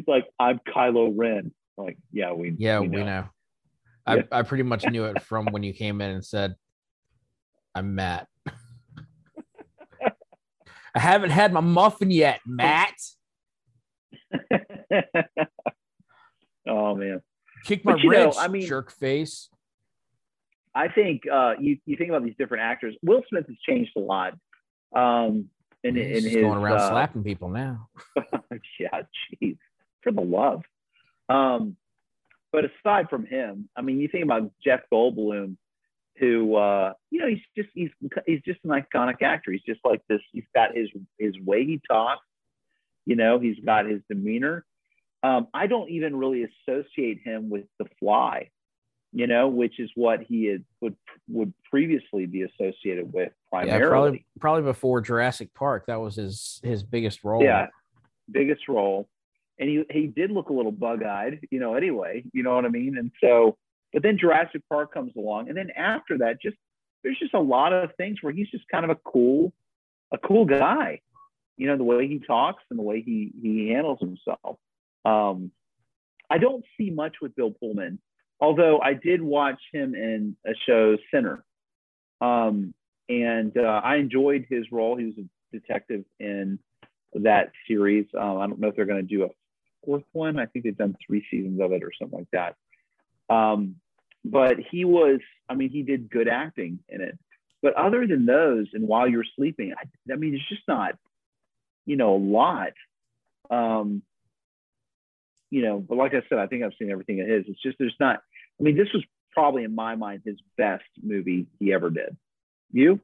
[0.00, 1.52] It's like I'm Kylo Ren.
[1.76, 3.04] Like, yeah, we, Yeah, we we know.
[3.04, 3.24] know.
[4.08, 4.22] Yeah.
[4.32, 6.54] I, I pretty much knew it from when you came in and said,
[7.74, 8.26] I'm Matt.
[10.94, 12.94] I haven't had my muffin yet, Matt.
[16.68, 17.20] oh man,
[17.64, 19.48] Kick my know, ribs, I mean- jerk face.
[20.74, 22.94] I think uh, you you think about these different actors.
[23.02, 24.34] Will Smith has changed a lot.
[24.94, 25.48] Um,
[25.82, 27.88] in, in He's just his going around uh, slapping people now.
[28.78, 29.02] yeah,
[29.42, 29.56] jeez,
[30.02, 30.62] for the love.
[31.28, 31.76] Um,
[32.52, 35.56] but aside from him, I mean, you think about Jeff Goldblum,
[36.18, 37.90] who uh, you know he's just he's
[38.26, 39.52] he's just an iconic actor.
[39.52, 40.20] He's just like this.
[40.32, 42.22] He's got his his way he talks.
[43.06, 44.64] You know, he's got his demeanor.
[45.22, 48.50] Um, I don't even really associate him with The Fly.
[49.12, 50.96] you know, which is what he had, would
[51.28, 53.82] would previously be associated with primarily.
[53.82, 55.86] Yeah, probably probably before Jurassic Park.
[55.86, 57.42] That was his his biggest role.
[57.42, 57.66] Yeah,
[58.30, 59.08] biggest role.
[59.60, 61.74] And he he did look a little bug eyed, you know.
[61.74, 62.96] Anyway, you know what I mean.
[62.98, 63.56] And so,
[63.92, 66.56] but then Jurassic Park comes along, and then after that, just
[67.04, 69.52] there's just a lot of things where he's just kind of a cool,
[70.12, 71.00] a cool guy.
[71.56, 74.58] You know, the way he talks and the way he he handles himself.
[75.04, 75.52] Um,
[76.30, 77.98] I don't see much with Bill Pullman
[78.40, 81.44] although I did watch him in a show, Sinner.
[82.20, 82.74] Um,
[83.08, 84.96] and uh, I enjoyed his role.
[84.96, 86.58] He was a detective in
[87.14, 88.06] that series.
[88.18, 89.28] Um, I don't know if they're going to do a
[89.84, 90.38] fourth one.
[90.38, 93.34] I think they've done three seasons of it or something like that.
[93.34, 93.76] Um,
[94.24, 97.18] but he was, I mean, he did good acting in it.
[97.62, 100.94] But other than those, and while you're sleeping, I, I mean, it's just not,
[101.86, 102.72] you know, a lot.
[103.50, 104.02] Um,
[105.50, 107.44] you know, but like I said, I think I've seen everything of his.
[107.48, 108.20] It's just there's not
[108.60, 112.16] I mean, this was probably in my mind his best movie he ever did.
[112.72, 113.00] You?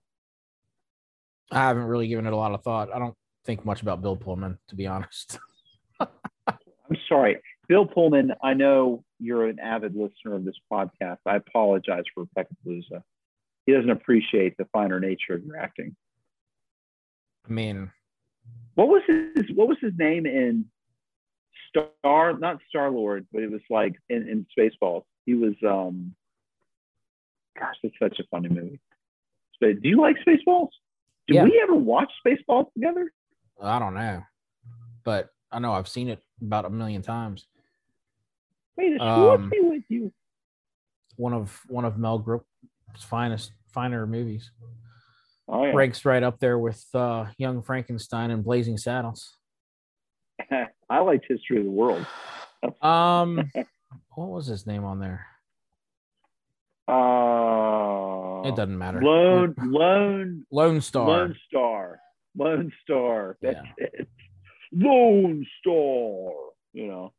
[1.51, 2.93] I haven't really given it a lot of thought.
[2.95, 5.39] I don't think much about Bill Pullman, to be honest.
[7.09, 7.41] Sorry.
[7.69, 11.19] Bill Pullman, I know you're an avid listener of this podcast.
[11.27, 13.03] I apologize for Peckapalooza.
[13.67, 15.97] He doesn't appreciate the finer nature of your acting.
[17.49, 17.91] I mean,
[18.75, 20.67] what was his what was his name in
[21.69, 22.39] Star?
[22.39, 25.05] Not Star Lord, but it was like in, in Spaceballs.
[25.25, 26.15] He was, um,
[27.59, 28.81] gosh, it's such a funny movie.
[29.61, 30.69] But do you like Spaceballs?
[31.27, 31.45] Did yeah.
[31.45, 33.11] we ever watch Spaceballs together?
[33.61, 34.23] I don't know,
[35.03, 37.47] but I know I've seen it about a million times.
[38.77, 40.13] Wait, um, with you.
[41.17, 42.47] One of one of Mel Brooks'
[42.99, 44.51] finest, finer movies.
[45.49, 45.73] Oh, yeah.
[45.73, 49.37] Ranks right up there with uh, Young Frankenstein and Blazing Saddles.
[50.91, 52.05] I liked History of the World.
[52.83, 53.51] um,
[54.15, 55.27] what was his name on there?
[56.89, 59.01] Uh, it doesn't matter.
[59.03, 61.09] Lone Lone Lone Star.
[61.09, 61.99] Lone Star.
[62.37, 63.37] Lone Star.
[63.43, 63.87] That's yeah.
[63.93, 64.09] it.
[64.73, 66.33] Lone Star.
[66.73, 67.13] You know.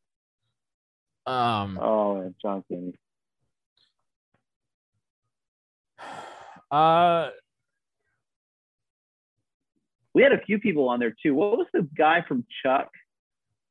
[1.26, 1.80] Um.
[1.82, 2.98] Oh, man, John Candy.
[6.70, 7.30] Uh.
[10.14, 11.34] We had a few people on there too.
[11.34, 12.90] What was the guy from Chuck?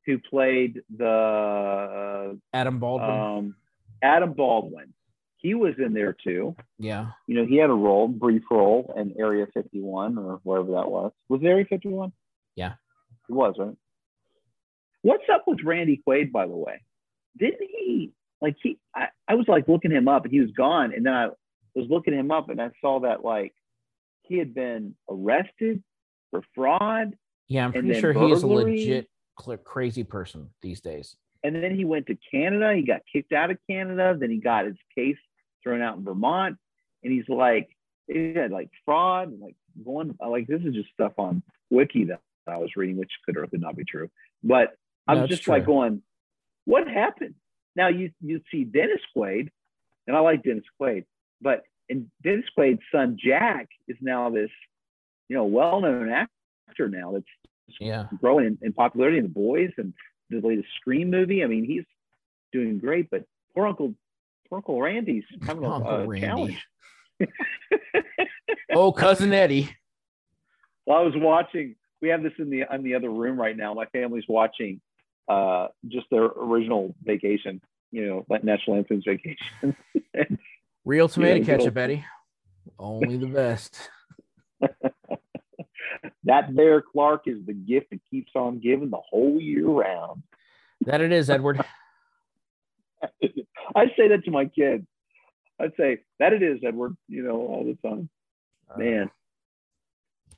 [0.07, 3.09] who played the uh, Adam Baldwin.
[3.09, 3.55] Um,
[4.01, 4.93] Adam Baldwin.
[5.35, 6.55] He was in there too.
[6.79, 7.09] Yeah.
[7.27, 11.11] You know, he had a role, brief role in Area 51 or wherever that was.
[11.29, 12.11] Was Area 51?
[12.55, 12.73] Yeah.
[13.29, 13.77] It wasn't.
[15.01, 16.81] What's up with Randy Quaid, by the way?
[17.37, 18.11] Didn't he
[18.41, 20.93] like he I, I was like looking him up and he was gone.
[20.93, 21.27] And then I
[21.75, 23.53] was looking him up and I saw that like
[24.23, 25.83] he had been arrested
[26.31, 27.15] for fraud.
[27.47, 28.31] Yeah, I'm pretty sure burglary.
[28.31, 29.09] he's a legit
[29.63, 31.15] crazy person these days.
[31.43, 32.73] And then he went to Canada.
[32.75, 34.17] He got kicked out of Canada.
[34.19, 35.17] Then he got his case
[35.63, 36.57] thrown out in Vermont.
[37.03, 37.69] And he's like,
[38.07, 42.57] he had like fraud, like going, like this is just stuff on Wiki that I
[42.57, 44.09] was reading, which could or could not be true.
[44.43, 44.75] But
[45.07, 45.53] I'm no, just true.
[45.53, 46.01] like going,
[46.65, 47.35] what happened?
[47.75, 49.49] Now you you see Dennis Quaid,
[50.07, 51.05] and I like Dennis Quaid,
[51.41, 54.49] but and Dennis Quaid's son Jack is now this,
[55.29, 59.93] you know, well-known actor now that's yeah growing in, in, popularity in the boys and
[60.29, 61.43] the latest Scream movie.
[61.43, 61.83] I mean, he's
[62.51, 63.93] doing great, but poor Uncle
[64.49, 66.65] poor Uncle Randy's having a, a challenge.
[68.73, 69.69] oh, cousin Eddie.
[70.85, 71.75] Well, I was watching.
[72.01, 73.73] We have this in the in the other room right now.
[73.73, 74.81] My family's watching
[75.27, 77.61] uh, just their original vacation.
[77.91, 79.75] You know, like National Lampoon's Vacation.
[80.85, 82.05] Real tomato you know, ketchup, Eddie.
[82.77, 83.89] Only the best
[86.23, 90.23] that there, Clark, is the gift that keeps on giving the whole year round.
[90.81, 91.63] That it is, Edward.
[93.75, 94.85] I say that to my kids.
[95.59, 98.09] I'd say that it is, Edward, you know, all the time.
[98.69, 99.11] Uh, Man.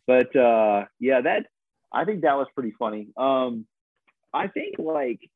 [0.07, 1.47] But uh yeah, that
[1.91, 3.07] I think that was pretty funny.
[3.17, 3.65] Um
[4.33, 5.29] I think like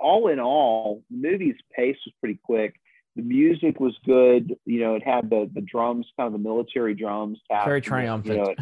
[0.00, 2.80] all in all, the movie's pace was pretty quick.
[3.16, 4.56] The music was good.
[4.64, 7.38] You know, it had the the drums, kind of the military drums.
[7.50, 8.36] Very triumphant.
[8.36, 8.54] You know,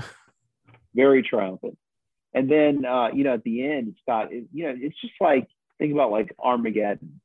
[0.95, 1.77] very triumphant.
[2.35, 5.15] And then, uh, you know, at the end, it's got, it, you know, it's just
[5.21, 5.49] like,
[5.79, 7.21] think about like Armageddon.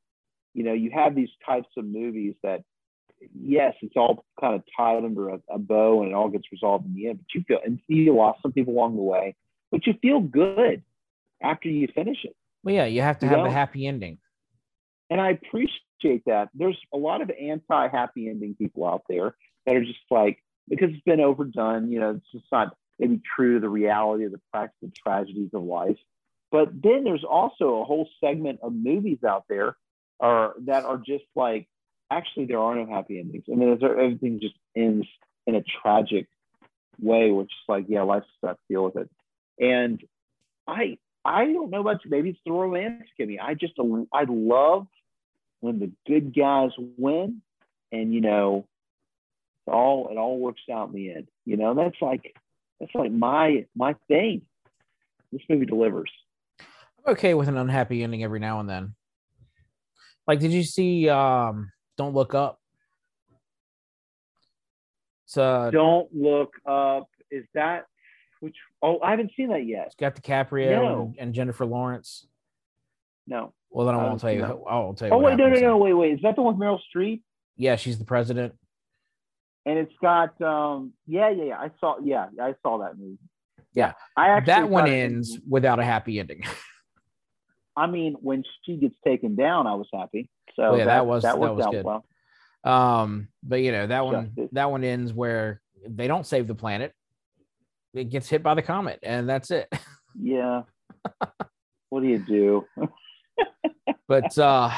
[0.54, 2.62] You know, you have these types of movies that,
[3.38, 6.86] yes, it's all kind of tied under a, a bow and it all gets resolved
[6.86, 9.34] in the end, but you feel, and you lost some people along the way,
[9.74, 10.84] but you feel good
[11.42, 12.36] after you finish it.
[12.62, 13.46] Well, yeah, you have to you have know?
[13.46, 14.18] a happy ending.
[15.10, 16.50] And I appreciate that.
[16.54, 19.34] There's a lot of anti happy ending people out there
[19.66, 23.54] that are just like, because it's been overdone, you know, it's just not maybe true
[23.54, 25.98] to the reality of the practical tragedies of life.
[26.52, 29.76] But then there's also a whole segment of movies out there
[30.20, 31.66] are that are just like
[32.12, 33.46] actually there are no happy endings.
[33.52, 35.08] I mean, everything just ends
[35.48, 36.28] in a tragic
[37.00, 39.10] way, which is like, yeah, life sucks, deal with it.
[39.58, 40.02] And
[40.66, 42.10] I I don't know about you.
[42.10, 43.38] Maybe it's the romantic in me.
[43.38, 43.74] I just
[44.12, 44.86] I love
[45.60, 47.40] when the good guys win,
[47.90, 48.66] and you know,
[49.66, 51.28] it all it all works out in the end.
[51.44, 52.34] You know, that's like
[52.78, 54.42] that's like my my thing.
[55.32, 56.10] This movie delivers.
[56.60, 58.94] I'm okay with an unhappy ending every now and then.
[60.26, 62.60] Like, did you see um Don't Look Up?
[65.24, 67.08] So Don't Look Up.
[67.30, 67.86] Is that
[68.44, 68.56] which?
[68.82, 69.86] Oh, I haven't seen that yet.
[69.86, 71.02] It's got DiCaprio no.
[71.02, 72.26] and, and, Jennifer Lawrence.
[73.26, 73.54] No.
[73.70, 74.44] Well, then I won't tell you.
[74.44, 75.14] I'll tell you.
[75.14, 76.12] Oh wait, no, no, no, wait, wait.
[76.12, 77.22] Is that the one with Meryl Streep?
[77.56, 78.54] Yeah, she's the president.
[79.66, 81.58] And it's got, um, yeah, yeah, yeah.
[81.58, 83.18] I saw, yeah, I saw that movie.
[83.72, 86.42] Yeah, I actually that one ends without a happy ending.
[87.76, 90.28] I mean, when she gets taken down, I was happy.
[90.54, 91.84] So well, yeah, that, that, was that, that was good.
[91.84, 92.04] Well.
[92.62, 94.50] Um, but you know that one Justice.
[94.52, 96.92] that one ends where they don't save the planet.
[97.94, 99.72] It gets hit by the comet, and that's it.
[100.20, 100.62] Yeah.
[101.88, 102.66] what do you do?
[104.08, 104.70] but uh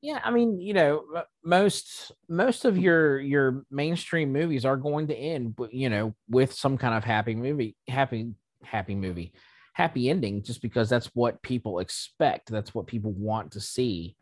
[0.00, 1.04] yeah, I mean, you know,
[1.44, 6.78] most most of your your mainstream movies are going to end, you know, with some
[6.78, 8.32] kind of happy movie, happy
[8.62, 9.32] happy movie,
[9.72, 12.50] happy ending, just because that's what people expect.
[12.50, 14.14] That's what people want to see.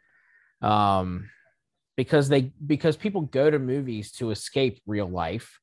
[0.62, 1.28] Um,
[1.96, 5.60] because they because people go to movies to escape real life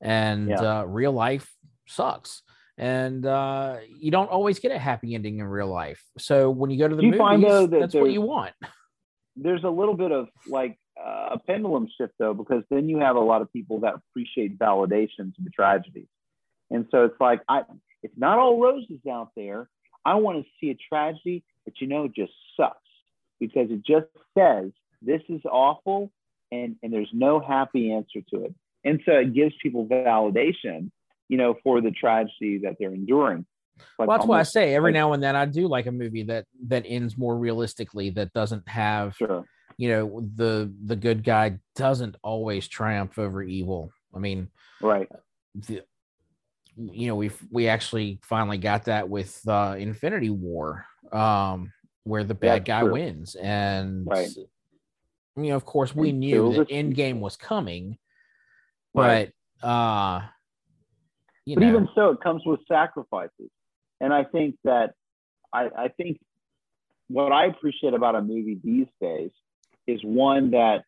[0.00, 0.80] and yeah.
[0.80, 1.48] uh, real life
[1.86, 2.42] sucks.
[2.78, 6.02] And uh, you don't always get a happy ending in real life.
[6.18, 8.54] So when you go to the movies find, though, that that's what you want.
[9.36, 13.16] there's a little bit of like uh, a pendulum shift though because then you have
[13.16, 16.06] a lot of people that appreciate validations to the tragedies
[16.70, 17.62] and so it's like i
[18.02, 19.70] it's not all roses out there
[20.04, 22.78] i want to see a tragedy that you know just sucks.
[23.40, 24.06] Because it just
[24.36, 24.70] says
[25.00, 26.12] this is awful
[26.50, 28.54] and and there's no happy answer to it.
[28.84, 30.90] And so it gives people validation
[31.32, 33.46] you know for the tragedy that they're enduring
[33.98, 35.92] like well, that's why I say every like, now and then I do like a
[35.92, 39.44] movie that that ends more realistically that doesn't have sure.
[39.78, 43.90] you know the the good guy doesn't always triumph over evil.
[44.14, 44.48] I mean,
[44.82, 45.08] right.
[45.54, 45.82] The,
[46.76, 51.72] you know, we we actually finally got that with uh Infinity War, um,
[52.04, 52.92] where the bad guy true.
[52.92, 53.34] wins.
[53.36, 54.28] And right
[55.36, 57.96] you know, of course, we knew that Endgame was coming,
[58.92, 59.30] but
[59.62, 60.22] right.
[61.48, 61.68] Uh, but know.
[61.68, 63.50] even so, it comes with sacrifices,
[64.00, 64.94] and I think that
[65.52, 66.18] I, I think
[67.08, 69.30] what I appreciate about a movie these days
[69.86, 70.84] is one that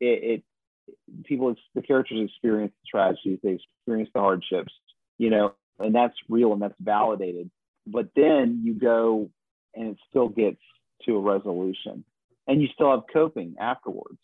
[0.00, 0.42] it,
[0.86, 4.72] it people the characters experience the tragedies, they experience the hardships,
[5.18, 7.50] you know, and that's real and that's validated.
[7.86, 9.30] But then you go
[9.74, 10.60] and it still gets
[11.06, 12.04] to a resolution
[12.46, 14.18] and you still have coping afterwards.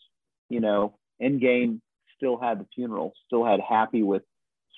[0.48, 1.80] You know, Endgame
[2.16, 4.22] still had the funeral, still had happy with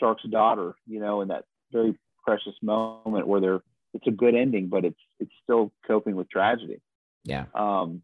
[0.02, 3.62] Stark's daughter, you know, in that very precious moment where they're
[3.94, 6.80] it's a good ending, but it's it's still coping with tragedy.
[7.24, 7.44] Yeah.
[7.54, 8.02] Um,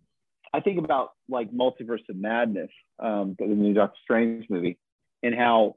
[0.54, 2.70] I think about like Multiverse of Madness,
[3.00, 4.78] um, the new Doctor Strange movie,
[5.24, 5.76] and how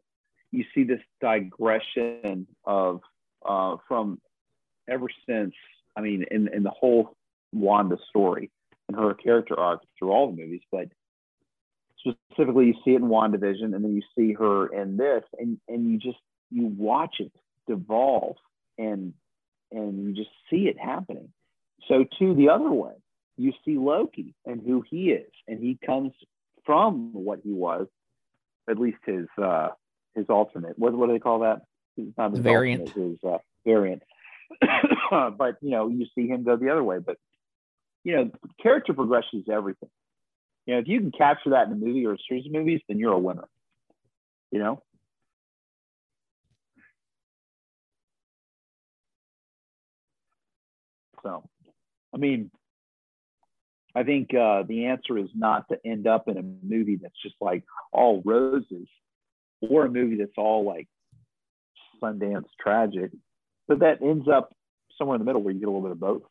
[0.51, 3.01] you see this digression of
[3.43, 4.21] uh, from
[4.87, 5.53] ever since.
[5.95, 7.15] I mean, in in the whole
[7.51, 8.51] Wanda story,
[8.87, 10.87] and her character arc through all the movies, but
[12.01, 15.91] specifically you see it in WandaVision and then you see her in this and, and
[15.91, 16.17] you just
[16.49, 17.31] you watch it
[17.67, 18.35] devolve
[18.77, 19.13] and
[19.71, 21.29] and you just see it happening.
[21.87, 22.93] So to the other way,
[23.37, 26.11] you see Loki and who he is, and he comes
[26.65, 27.87] from what he was,
[28.69, 29.69] at least his uh
[30.15, 30.77] his alternate.
[30.77, 31.61] What what do they call that?
[31.97, 32.89] It's not his variant.
[32.89, 34.03] His uh, variant.
[35.11, 36.99] but you know, you see him go the other way.
[36.99, 37.17] But
[38.03, 38.31] you know,
[38.61, 39.89] character progression is everything.
[40.71, 42.79] You know, if you can capture that in a movie or a series of movies,
[42.87, 43.43] then you're a winner.
[44.51, 44.83] You know?
[51.23, 51.43] So,
[52.15, 52.51] I mean,
[53.93, 57.35] I think uh, the answer is not to end up in a movie that's just
[57.41, 58.87] like all roses
[59.59, 60.87] or a movie that's all like
[62.01, 63.11] Sundance tragic,
[63.67, 64.53] but that ends up
[64.97, 66.23] somewhere in the middle where you get a little bit of both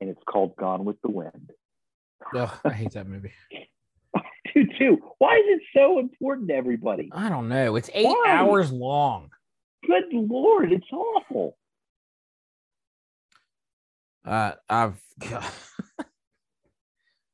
[0.00, 1.50] and it's called Gone with the Wind.
[2.34, 3.32] Oh, I hate that movie.
[4.16, 4.22] I
[4.54, 4.98] do too.
[5.18, 7.10] Why is it so important to everybody?
[7.12, 7.76] I don't know.
[7.76, 8.24] It's eight Why?
[8.28, 9.30] hours long.
[9.86, 11.56] Good lord, it's awful.
[14.24, 15.00] Uh, I've.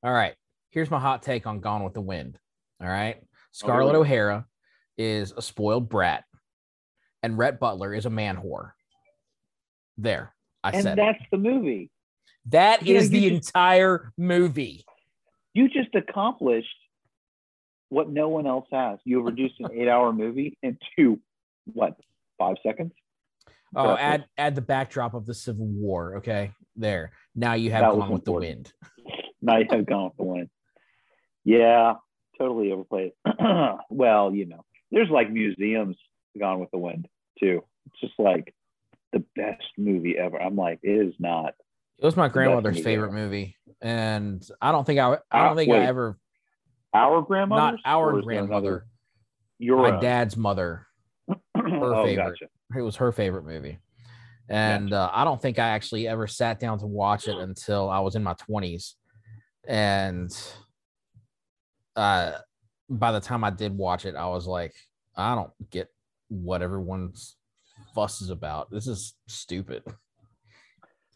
[0.02, 0.34] All right.
[0.70, 2.38] Here's my hot take on Gone with the Wind.
[2.80, 3.16] All right.
[3.52, 4.46] Scarlett oh, O'Hara
[4.98, 6.24] is a spoiled brat,
[7.22, 8.72] and Rhett Butler is a man whore.
[9.96, 10.98] There, I and said.
[10.98, 11.28] And that's it.
[11.30, 11.90] the movie.
[12.46, 14.84] That is the entire movie.
[15.54, 16.68] You just accomplished
[17.88, 18.98] what no one else has.
[19.04, 21.20] You have reduced an eight-hour movie into
[21.72, 21.96] what
[22.38, 22.92] five seconds?
[23.76, 24.00] Oh, Impressive.
[24.00, 26.16] add add the backdrop of the Civil War.
[26.18, 27.12] Okay, there.
[27.34, 28.32] Now you have That Gone with the.
[28.32, 28.72] Wind.
[29.42, 30.48] Now you have gone with the wind.
[31.44, 31.96] Yeah,
[32.38, 33.12] totally overplayed.
[33.90, 35.96] well, you know, there's like museums
[36.38, 37.62] Gone with the Wind too.
[37.86, 38.54] It's just like
[39.12, 40.40] the best movie ever.
[40.40, 41.54] I'm like, it is not.
[41.98, 45.72] It was my grandmother's favorite movie, and I don't think I I don't Uh, think
[45.72, 46.18] I ever
[46.92, 48.86] Our grandmother, not our grandmother,
[49.58, 50.86] Your my dad's mother.
[51.28, 52.16] oh, favorite.
[52.16, 52.46] gotcha.
[52.76, 53.78] It was her favorite movie,
[54.48, 58.00] and uh, I don't think I actually ever sat down to watch it until I
[58.00, 58.96] was in my twenties,
[59.66, 60.30] and
[61.96, 62.32] uh,
[62.90, 64.74] by the time I did watch it, I was like,
[65.16, 65.88] I don't get
[66.28, 67.36] what everyone's
[67.94, 68.70] fuss is about.
[68.70, 69.84] This is stupid.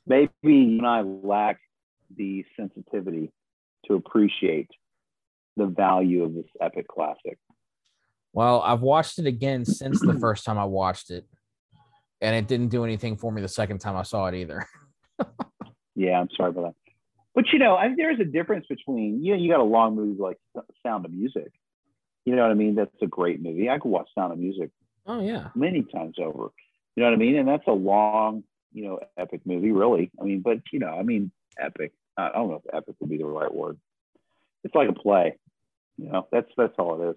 [0.09, 1.59] Maybe you and I lack
[2.17, 3.31] the sensitivity
[3.87, 4.71] to appreciate
[5.57, 7.39] the value of this epic classic.
[8.33, 11.27] Well, I've watched it again since the first time I watched it,
[12.21, 14.67] and it didn't do anything for me the second time I saw it either.
[15.99, 16.75] Yeah, I'm sorry about that.
[17.35, 19.65] But you know, I think there is a difference between you know, you got a
[19.65, 20.39] long movie like
[20.87, 21.51] Sound of Music.
[22.25, 22.77] You know what I mean?
[22.77, 23.69] That's a great movie.
[23.69, 24.71] I could watch Sound of Music
[25.07, 26.51] Oh yeah, many times over.
[26.95, 27.37] You know what I mean?
[27.37, 30.11] And that's a long, you know, epic movie, really.
[30.21, 31.93] I mean, but you know, I mean, epic.
[32.17, 33.79] I don't know if epic would be the right word.
[34.65, 35.37] It's like a play.
[35.97, 37.17] You know, that's that's all it is.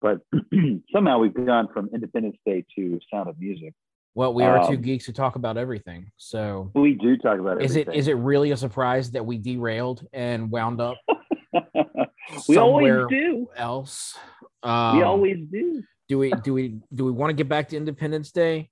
[0.00, 0.20] But
[0.92, 3.72] somehow we've gone from Independence Day to Sound of Music.
[4.14, 7.52] well, we are two Um, geeks who talk about everything, so We do talk about
[7.62, 7.64] everything.
[7.70, 10.96] is it is it really a surprise that we derailed and wound up
[12.48, 13.48] we always do.
[13.56, 14.16] else?
[14.62, 15.82] Um, we always do.
[16.08, 18.70] do we do we do we want to get back to Independence Day?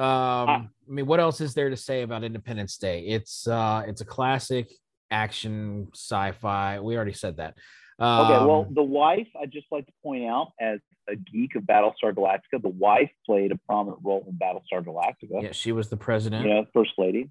[0.00, 3.00] Um, I mean, what else is there to say about Independence Day?
[3.06, 4.70] It's uh, it's a classic
[5.10, 6.80] action sci-fi.
[6.80, 7.54] We already said that.
[8.00, 11.64] Okay, well, Um, the wife, I'd just like to point out, as a geek of
[11.64, 15.42] Battlestar Galactica, the wife played a prominent role in Battlestar Galactica.
[15.42, 16.46] yeah, she was the president.
[16.46, 17.28] You know, first lady.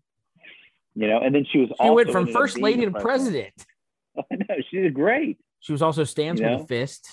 [0.94, 3.54] You know, and then she was she also went from first lady to president.
[4.18, 5.40] I know she did great.
[5.60, 6.64] She was also stands You with know?
[6.64, 7.08] a fist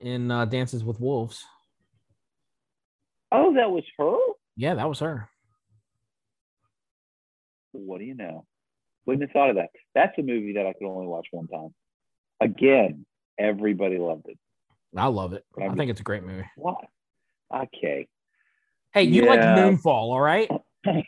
[0.00, 1.44] in uh, Dances with Wolves.
[3.30, 4.16] Oh, that was her.
[4.56, 5.28] Yeah, that was her.
[7.72, 8.46] What do you know?
[9.04, 9.68] Wouldn't have thought of that.
[9.94, 11.74] That's a movie that I could only watch one time.
[12.40, 13.04] Again,
[13.38, 14.38] everybody loved it.
[14.96, 15.44] I love it.
[15.58, 16.44] I I'm- think it's a great movie.
[16.56, 16.78] What?
[17.54, 18.08] Okay.
[18.92, 20.50] Hey, you like Moonfall, all right?
[20.84, 21.02] Do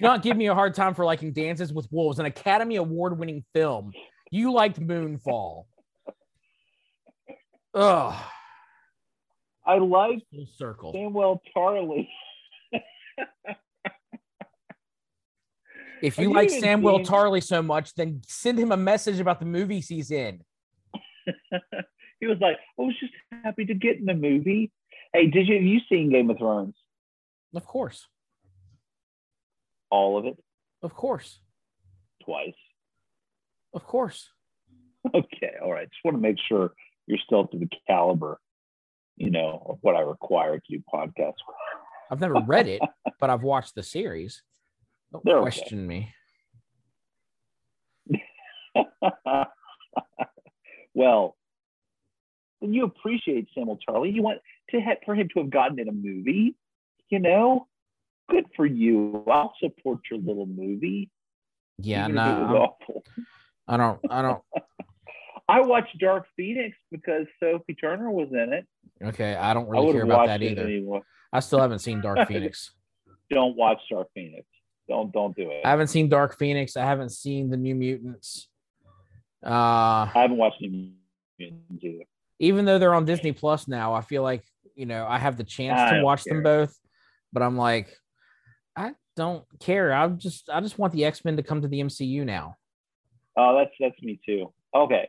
[0.00, 3.42] not give me a hard time for liking Dances with Wolves, an Academy Award winning
[3.54, 3.92] film.
[4.30, 5.64] You liked Moonfall.
[7.74, 8.22] Ugh.
[9.68, 10.92] I like Full circle.
[10.92, 12.08] Samuel Tarly.
[16.00, 19.40] If you you like even Samuel Tarly so much, then send him a message about
[19.40, 20.40] the movies he's in.
[22.20, 23.12] he was like, I was just
[23.44, 24.70] happy to get in the movie.
[25.12, 26.76] Hey, did you have you seen Game of Thrones?
[27.54, 28.06] Of course.
[29.90, 30.36] All of it?
[30.82, 31.40] Of course.
[32.24, 32.54] Twice.
[33.74, 34.28] Of course.
[35.14, 35.88] Okay, all right.
[35.88, 36.72] Just want to make sure
[37.06, 38.38] you're still up to the caliber,
[39.18, 41.34] you know, of what I require to do podcasts.
[42.10, 42.80] I've never read it,
[43.20, 44.42] but I've watched the series.
[45.12, 45.42] Don't They're okay.
[45.42, 46.14] question me.
[50.94, 51.36] well,
[52.60, 54.14] then you appreciate Samuel Tarly.
[54.14, 54.38] You want
[54.70, 56.54] to have, for him to have gotten in a movie,
[57.10, 57.66] you know?
[58.30, 59.24] Good for you.
[59.26, 61.10] I'll support your little movie.
[61.78, 63.04] Yeah, even if it was no, awful.
[63.66, 64.00] I don't.
[64.10, 64.42] I don't.
[65.48, 68.66] I watched Dark Phoenix because Sophie Turner was in it.
[69.02, 70.62] Okay, I don't really would care about that either.
[70.62, 71.00] anyway.
[71.32, 72.72] I still haven't seen Dark Phoenix.
[73.30, 74.46] Don't watch Dark Phoenix.
[74.88, 75.62] Don't don't do it.
[75.64, 76.76] I haven't seen Dark Phoenix.
[76.76, 78.48] I haven't seen the New Mutants.
[79.44, 80.90] Uh, I haven't watched New
[81.38, 82.04] Mutants either.
[82.38, 84.44] even though they're on Disney Plus now, I feel like
[84.74, 86.74] you know I have the chance I to watch them both,
[87.32, 87.94] but I'm like,
[88.76, 89.92] I don't care.
[89.92, 92.56] I just I just want the X Men to come to the MCU now.
[93.36, 94.52] Oh, that's that's me too.
[94.74, 95.08] Okay,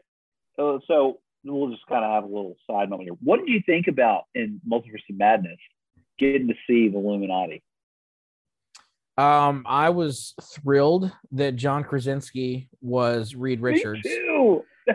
[0.60, 3.18] so so we'll just kind of have a little side moment here.
[3.24, 5.58] What did you think about in Multiverse of Madness
[6.20, 7.64] getting to see the Illuminati?
[9.18, 14.08] Um, I was thrilled that John Krasinski was Reed Richards.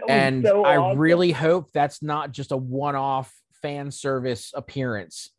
[0.09, 0.99] And so I awesome.
[0.99, 5.31] really hope that's not just a one-off fan service appearance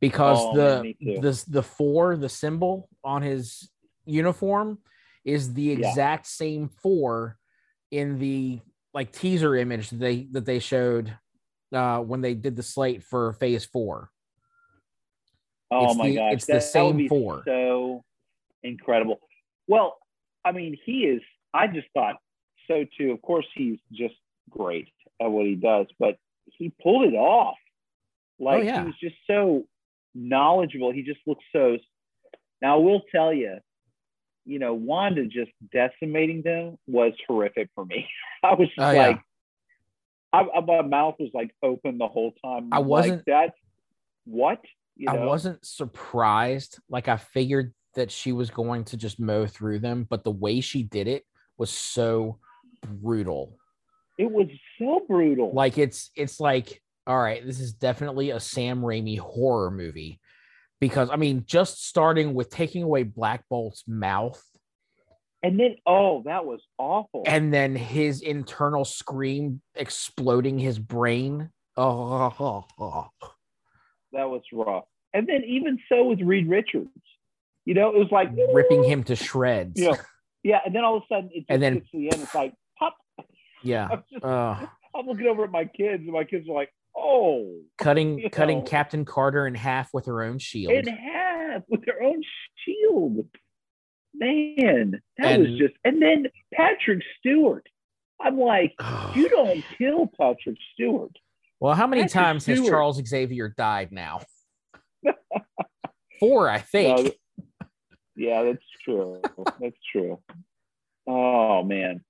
[0.00, 3.70] because Oh, the man, the the four the symbol on his
[4.06, 4.78] uniform
[5.24, 5.76] is the Yeah.
[5.76, 7.36] exact same four
[7.90, 8.60] in the
[8.98, 11.16] like teaser image that they that they showed
[11.72, 14.10] uh when they did the slate for phase four
[15.70, 17.42] Oh it's my the- gosh, it's the that, would same four.
[17.46, 18.02] So
[18.62, 19.20] incredible.
[19.66, 19.98] Well,
[20.44, 21.20] I mean, he is.
[21.52, 22.16] I just thought
[22.66, 23.12] so too.
[23.12, 24.14] Of course, he's just
[24.48, 24.88] great
[25.20, 26.16] at what he does, but
[26.56, 27.56] he pulled it off.
[28.40, 28.80] Like Oh, yeah.
[28.80, 29.64] he was just so
[30.14, 30.90] knowledgeable.
[30.90, 31.76] He just looks so.
[32.62, 33.58] Now I will tell you,
[34.48, 38.08] you know, Wanda just decimating them was horrific for me.
[38.42, 39.06] I was just Oh, yeah.
[39.08, 39.20] like,
[40.32, 42.70] I, I- my mouth was like open the whole time.
[42.72, 43.52] I wasn't- That's
[44.24, 44.60] what
[44.96, 45.12] you know?
[45.22, 46.78] I wasn't surprised.
[46.88, 50.60] Like I figured that she was going to just mow through them, but the way
[50.60, 51.24] she did it
[51.58, 52.38] was so
[53.02, 53.58] brutal.
[54.18, 55.52] It was so brutal.
[55.52, 60.20] Like it's it's like, all right, this is definitely a Sam Raimi horror movie.
[60.80, 64.42] Because I mean, just starting with taking away Black Bolt's mouth
[65.42, 67.22] and then, oh, that was awful.
[67.26, 71.50] and then his internal scream exploding his brain.
[71.76, 72.64] Oh,
[74.12, 74.84] that was rough.
[75.14, 76.90] And then even so with Reed Richards,
[77.64, 79.80] you know, it was like ripping him to shreds.
[79.80, 79.96] You know,
[80.42, 82.22] yeah, and then all of a sudden it just And then- gets to the end.
[82.22, 82.96] It's like pop.
[83.62, 83.88] Yeah.
[83.92, 87.60] I'm, just, Uh, I'm looking over at my kids, and my kids are like, "Oh,
[87.78, 88.64] cutting cutting know.
[88.64, 90.72] Captain Carter in half with her own shield.
[90.72, 92.22] in half with her own
[92.64, 93.26] shield."
[94.14, 95.74] Man, that was just.
[95.84, 97.66] And then Patrick Stewart.
[98.20, 98.74] I'm like,
[99.14, 101.12] you don't kill Patrick Stewart.
[101.60, 104.22] well, how many Patrick times has Charles Xavier died now?
[106.18, 106.98] Four, I think.
[106.98, 107.66] No,
[108.16, 109.22] yeah, that's true.
[109.60, 110.20] that's true.
[111.06, 112.00] Oh man.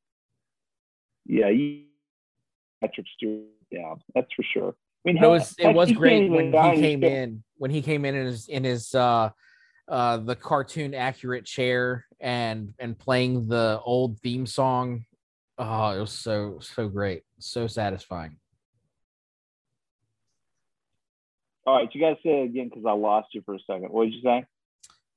[1.27, 1.85] Yeah, you,
[2.81, 3.45] Patrick Stewart.
[3.71, 4.75] Yeah, that's for sure.
[5.07, 8.15] I mean, it was it was great when he came in when he came in
[8.15, 9.31] in his in his uh
[9.89, 15.05] uh the cartoon accurate chair and and playing the old theme song
[15.57, 18.37] oh it was so so great so satisfying
[21.67, 23.91] All right, you guys say it again because I lost you for a second.
[23.91, 24.45] What did you say?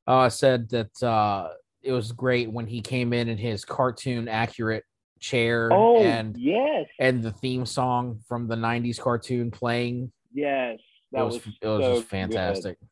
[0.07, 1.49] uh, i said that uh
[1.81, 4.83] it was great when he came in in his cartoon accurate
[5.21, 10.79] chair Oh, and yes, and the theme song from the 90s cartoon playing yes.
[11.13, 12.87] That it was, was, it was so just fantastic Good.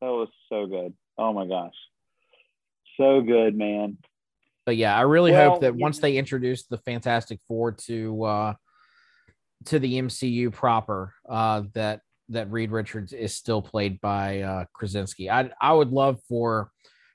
[0.00, 0.94] That was so good.
[1.16, 1.74] Oh my gosh,
[2.96, 3.98] so good, man.
[4.66, 8.24] but yeah, I really Well, hope that you once they introduce the Fantastic Four to
[8.24, 8.54] uh
[9.66, 12.00] to the MCU proper, uh that
[12.30, 15.30] that Reed Richards is still played by uh Krasinski.
[15.30, 16.70] I I would love for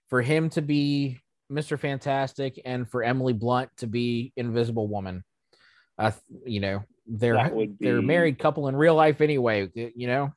[0.10, 1.20] for him to be
[1.52, 1.80] Mr.
[1.80, 5.24] Fantastic and for Emily Blunt to be Invisible Woman.
[5.98, 6.12] Uh
[6.46, 10.34] you know, they're would they're a married couple in real life anyway, you know.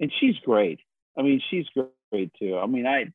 [0.00, 0.80] and she's great.
[1.16, 1.66] I mean, she's
[2.10, 2.58] great too.
[2.58, 3.06] I mean, I,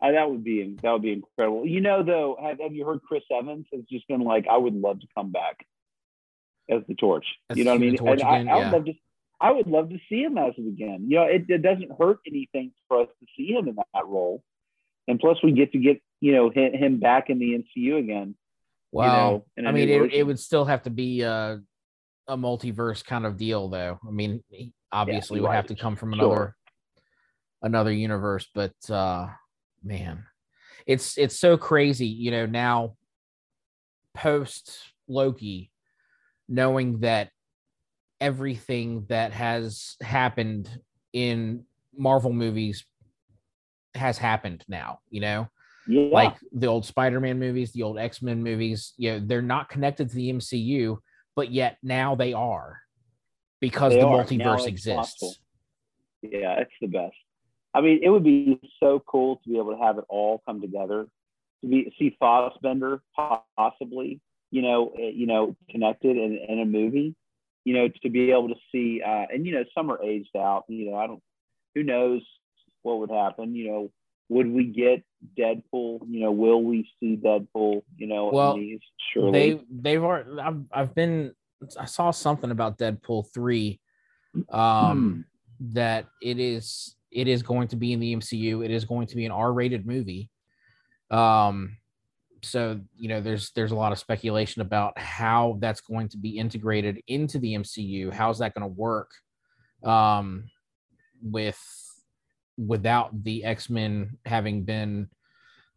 [0.00, 1.66] I that would be that would be incredible.
[1.66, 4.74] You know, though, have, have you heard Chris Evans has just been like, I would
[4.74, 5.66] love to come back
[6.70, 7.26] as the Torch.
[7.50, 7.98] As you know what I mean?
[7.98, 8.64] And I, again, I yeah.
[8.64, 8.92] would love to.
[9.40, 11.06] I would love to see him as it again.
[11.08, 14.42] You know, it, it doesn't hurt anything for us to see him in that role,
[15.08, 18.34] and plus we get to get you know him, him back in the MCU again.
[18.92, 21.60] Wow, you know, I mean, it, it would still have to be a,
[22.28, 23.98] a multiverse kind of deal, though.
[24.06, 24.42] I mean,
[24.92, 26.24] obviously would have to come from Sure.
[26.24, 26.56] another
[27.62, 29.26] another universe, but uh,
[29.82, 30.24] man,
[30.86, 32.46] it's it's so crazy, you know.
[32.46, 32.96] Now,
[34.14, 34.78] post
[35.08, 35.70] Loki,
[36.48, 37.30] knowing that
[38.20, 40.70] everything that has happened
[41.12, 41.64] in
[41.96, 42.84] Marvel movies
[43.94, 45.48] has happened now, you know
[45.86, 50.08] Yeah, like the old Spider-Man movies, the old X-Men movies, you know, they're not connected
[50.08, 50.98] to the MCU,
[51.36, 52.80] but yet now they are
[53.60, 54.24] because They the are.
[54.24, 54.96] Multiverse exists.
[55.18, 55.34] possible.
[56.22, 57.16] yeah, it's the best.
[57.74, 60.60] I mean, it would be so cool to be able to have it all come
[60.60, 61.06] together.
[61.62, 63.02] To be see Fassbender
[63.56, 64.20] possibly,
[64.50, 67.14] you know, eh, you know, connected in, in a movie.
[67.64, 70.64] You know, to be able to see, uh, and you know, some are aged out.
[70.68, 71.22] You know, I don't.
[71.74, 72.22] Who knows
[72.84, 73.54] what would happen?
[73.54, 73.92] You know,
[74.28, 75.02] would we get
[75.36, 76.00] Deadpool?
[76.08, 77.82] You know, will we see Deadpool?
[77.96, 78.80] You know, in Well, these?
[79.12, 79.54] surely.
[79.54, 81.32] They they've already I've, I've been
[81.78, 83.80] I saw something about Deadpool 3
[84.50, 85.24] um
[85.60, 88.64] that it is it is going to be in the MCU.
[88.64, 90.30] It is going to be an R-rated movie.
[91.10, 91.76] Um
[92.42, 96.38] so you know there's there's a lot of speculation about how that's going to be
[96.38, 98.12] integrated into the MCU.
[98.12, 99.10] How's that going to work
[99.84, 100.50] um
[101.22, 101.58] with
[102.56, 105.08] without the X-Men having been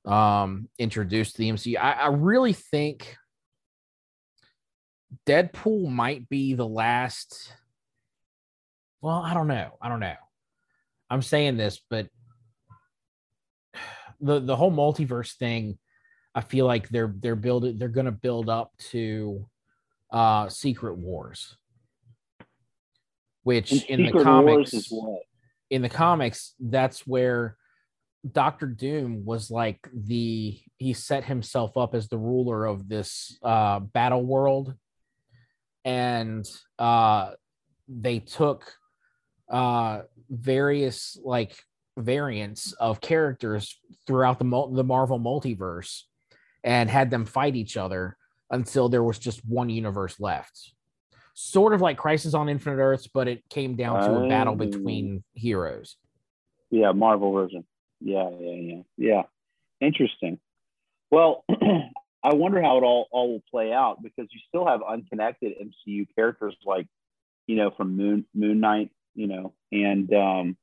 [0.05, 1.77] um introduced to the MCU.
[1.77, 3.17] I, I really think
[5.25, 7.53] Deadpool might be the last.
[9.01, 9.77] Well, I don't know.
[9.81, 10.15] I don't know.
[11.09, 12.07] I'm saying this, but
[14.19, 15.77] the the whole multiverse thing,
[16.33, 19.47] I feel like they're they're building they're gonna build up to
[20.11, 21.55] uh Secret Wars.
[23.43, 25.21] Which And in the comics is what?
[25.69, 27.57] In the comics, that's where
[28.29, 33.79] Doctor Doom was like the he set himself up as the ruler of this uh,
[33.79, 34.73] battle world,
[35.85, 36.45] and
[36.79, 37.31] uh,
[37.87, 38.73] they took
[39.49, 41.57] uh, various like
[41.97, 46.03] variants of characters throughout the the Marvel multiverse
[46.63, 48.17] and had them fight each other
[48.49, 50.73] until there was just one universe left.
[51.39, 54.55] Sort of like Crisis on Infinite Earths, but it came down to a battle Oh.
[54.55, 55.95] between heroes.
[56.71, 57.63] Yeah, Marvel version.
[58.01, 59.21] Yeah, yeah, yeah, yeah.
[59.79, 60.39] Interesting.
[61.11, 61.45] Well,
[62.23, 66.07] I wonder how it all all will play out because you still have unconnected MCU
[66.15, 66.87] characters like,
[67.45, 70.57] you know, from Moon Moon Knight, you know, and um,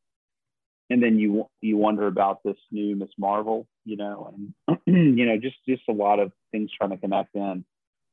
[0.90, 4.34] and then you you wonder about this new Miss Marvel, you know,
[4.66, 4.80] and
[5.18, 7.64] you know, just just a lot of things trying to connect in.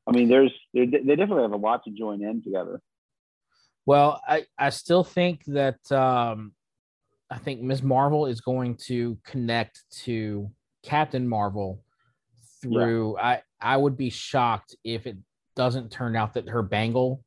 [0.07, 2.81] I mean, there's they definitely have a lot to join in together.
[3.85, 6.53] Well, I, I still think that um,
[7.29, 7.81] I think Ms.
[7.81, 10.51] Marvel is going to connect to
[10.83, 11.83] Captain Marvel
[12.61, 13.17] through.
[13.17, 15.17] I I would be shocked if it
[15.55, 17.23] doesn't turn out that her bangle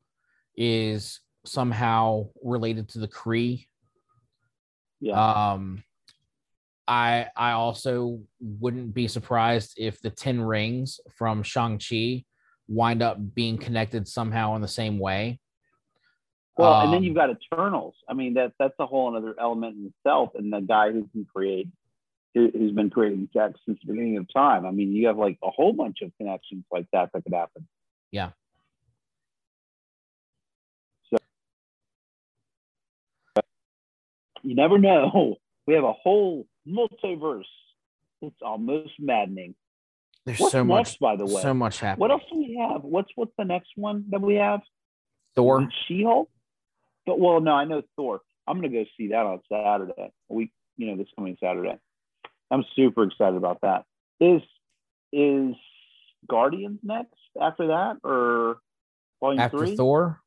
[0.55, 3.67] is somehow related to the Kree.
[4.99, 5.53] Yeah.
[5.53, 5.83] Um,
[6.87, 12.25] I I also wouldn't be surprised if the Ten Rings from Shang Chi
[12.67, 15.39] wind up being connected somehow in the same way.
[16.57, 17.95] Well, and then Um, you've got Eternals.
[18.07, 20.35] I mean, that that's a whole other element in itself.
[20.35, 21.67] And the guy who can create,
[22.33, 24.65] who- who's been creating tech since the beginning of time.
[24.65, 27.67] I mean, you have like a whole bunch of connections like that that could happen.
[28.11, 28.31] Yeah.
[31.09, 31.17] So
[34.43, 35.35] you never know.
[35.67, 37.49] We have a whole multiverse.
[38.21, 39.55] It's almost maddening.
[40.25, 41.41] There's What's so next, much, by the way?
[41.41, 42.01] so much happening.
[42.01, 42.83] What else do we have?
[42.83, 44.61] What's what's the next one that we have?
[45.35, 45.69] Thor.
[45.87, 46.29] She Hulk.
[47.05, 48.21] But well, no, I know Thor.
[48.47, 50.11] I'm gonna go see that on Saturday.
[50.29, 51.75] A week, you know, this coming Saturday.
[52.49, 53.83] I'm super excited about that.
[54.19, 54.41] Is
[55.13, 55.53] is
[56.27, 58.57] Guardians next after that or
[59.19, 59.75] volume After three?
[59.75, 60.21] Thor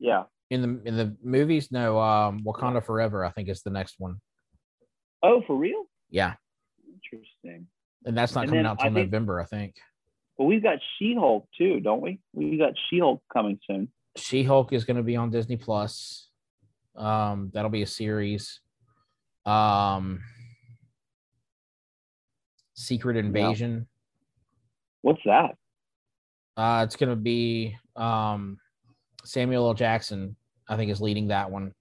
[0.00, 0.24] Yeah.
[0.50, 2.00] in the in the movies, no.
[2.00, 4.16] Um, Wakanda Forever, I think is the next one.
[5.22, 5.84] Oh, for real?
[6.10, 6.34] Yeah,
[6.92, 7.68] Interesting.
[8.04, 9.76] And that's not And coming out until November, I think.
[10.36, 12.20] Well, we've got She Hulk too, don't we?
[12.32, 13.88] We got She Hulk coming soon.
[14.16, 16.28] She Hulk is going to be on Disney Plus.
[16.96, 18.60] Um, that'll be a series.
[19.46, 20.20] Um,
[22.74, 23.86] Secret Invasion.
[25.02, 25.54] What's that?
[26.56, 28.58] Uh, it's going to be um,
[29.24, 29.74] Samuel L.
[29.74, 30.36] Jackson.
[30.68, 31.72] I think is leading that one.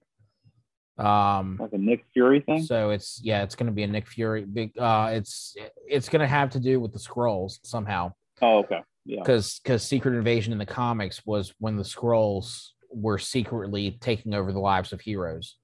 [1.02, 2.64] Um, Like a Nick Fury thing?
[2.64, 4.78] So it's yeah, it's going to be a Nick Fury big.
[4.78, 5.56] Uh, it's
[5.88, 8.82] it's going to have to do with the Skrulls somehow Oh, okay.
[9.06, 9.20] Yeah.
[9.22, 14.52] because because Secret Invasion in the comics was when the Skrulls were secretly taking over
[14.52, 15.58] the lives of heroes.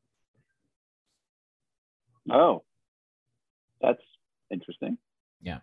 [2.31, 2.63] Oh,
[3.81, 4.01] that's
[4.51, 4.97] interesting.
[5.41, 5.59] Yeah.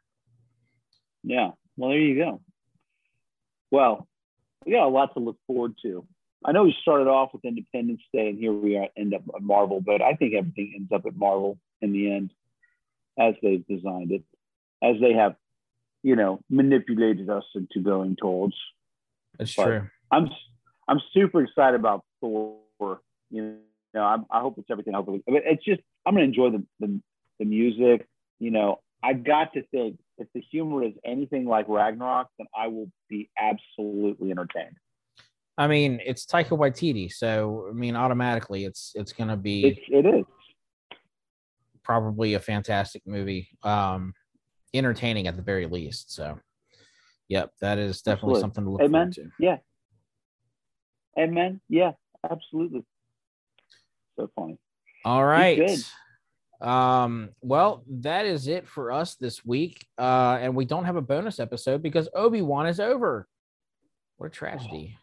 [1.23, 1.51] Yeah.
[1.77, 2.41] Well, there you go.
[3.71, 4.07] Well,
[4.65, 6.07] we got a lot to look forward to.
[6.45, 9.43] I know we started off with Independence Day, and here we are, end up at
[9.43, 12.31] Marvel, but I think everything ends up at Marvel in the end,
[13.19, 14.23] as they've designed it,
[14.83, 15.37] as they have,
[16.03, 18.55] you know, manipulated us into going towards.
[19.39, 19.91] That's But- true.
[20.11, 20.29] I'm
[20.87, 22.61] I'm super excited about Thor.
[23.31, 23.57] You
[23.95, 24.93] know, I'm, I hope it's everything.
[24.93, 27.01] Hopefully, but it's just I'm gonna enjoy the, the
[27.39, 28.07] the music.
[28.39, 32.69] You know, I got to think if the humor is anything like Ragnarok, then I
[32.69, 34.77] will be absolutely entertained.
[35.57, 39.81] I mean, it's Taika Waititi, so I mean, automatically, it's it's going to be It's
[39.89, 40.25] it is.
[41.83, 43.49] probably a fantastic movie.
[43.63, 44.15] Um,
[44.73, 46.13] entertaining at the very least.
[46.13, 46.39] So,
[47.29, 48.41] yep, that is definitely Absolutely.
[48.41, 49.13] something to look Amen.
[49.13, 49.31] forward to.
[49.39, 49.57] Yeah.
[51.17, 51.61] Amen.
[51.69, 51.93] Yeah,
[52.29, 52.85] absolutely.
[54.19, 54.59] So funny.
[55.05, 55.59] All right.
[55.59, 56.67] good.
[56.67, 59.87] Um, well, that is it for us this week.
[59.99, 63.29] Uh, and we don't have a bonus episode because Obi-Wan is over.
[64.17, 64.97] What a tragedy.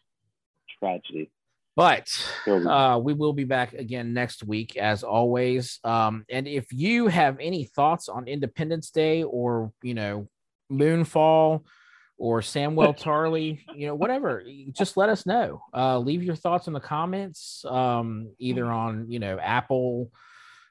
[0.81, 1.31] Tragedy.
[1.75, 2.09] But
[2.47, 5.79] uh, we will be back again next week, as always.
[5.83, 10.27] Um, and if you have any thoughts on Independence Day or, you know,
[10.69, 11.63] Moonfall
[12.17, 15.61] or Samuel Tarly, you know, whatever, just let us know.
[15.73, 20.11] Uh, leave your thoughts in the comments, um, either on, you know, Apple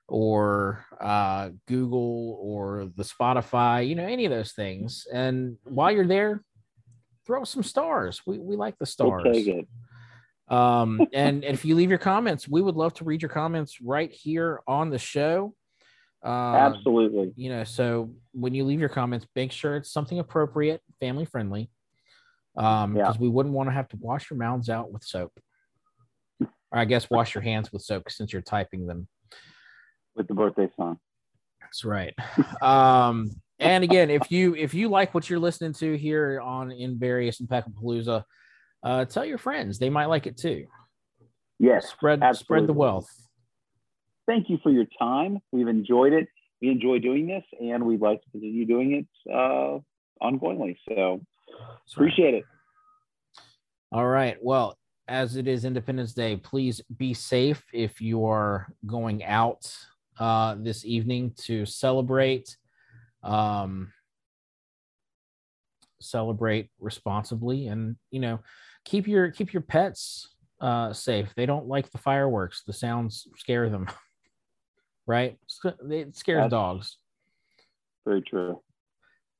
[0.07, 5.07] or uh, Google or the Spotify, you know, any of those things.
[5.11, 6.45] And while you're there,
[7.27, 8.21] throw some stars.
[8.27, 9.23] We, we like the stars.
[9.25, 9.65] We'll.
[10.51, 13.81] Um, and, and if you leave your comments, we would love to read your comments
[13.81, 15.55] right here on the show.
[16.25, 17.33] Uh, Absolutely.
[17.37, 21.71] You know, so when you leave your comments, make sure it's something appropriate, family friendly,
[22.57, 23.05] um, Yeah.
[23.05, 25.33] because we wouldn't want to have to wash your mouths out with soap.
[26.41, 29.09] Or I guess wash your hands with soap since you're typing them.
[30.15, 30.99] With the birthday song.
[31.61, 32.15] That's right.
[32.63, 36.99] Um, and again, if you if you like what you're listening to here on in
[36.99, 38.25] various Palooza,
[38.83, 40.66] uh, tell your friends; they might like it too.
[41.59, 42.45] Yes, spread absolutely.
[42.45, 43.09] spread the wealth.
[44.26, 45.41] Thank you for your time.
[45.53, 46.28] We've enjoyed it.
[46.62, 49.78] We enjoy doing this, and we'd like to continue doing it uh,
[50.22, 50.76] ongoingly.
[50.89, 52.35] So That's appreciate right.
[52.35, 52.45] it.
[53.93, 54.37] All right.
[54.41, 54.78] Well,
[55.09, 59.74] as it is Independence Day, please be safe if you are going out
[60.18, 62.57] uh, this evening to celebrate.
[63.22, 63.93] Um,
[66.01, 68.41] celebrate responsibly, and you know,
[68.85, 70.28] keep your keep your pets
[70.61, 71.33] uh, safe.
[71.37, 72.62] They don't like the fireworks.
[72.66, 73.89] The sounds scare them.
[75.07, 75.39] right?
[75.91, 76.97] It scares That's dogs.
[78.07, 78.61] Very true.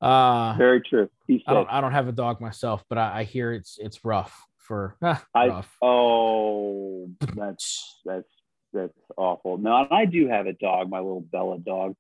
[0.01, 1.11] Uh, very true.
[1.47, 1.69] I don't.
[1.71, 5.49] I don't have a dog myself, but I, I hear it's it's rough for I,
[5.49, 5.77] rough.
[5.83, 8.29] Oh, that's that's
[8.73, 9.59] that's awful.
[9.59, 11.97] No, I do have a dog, my little Bella dog,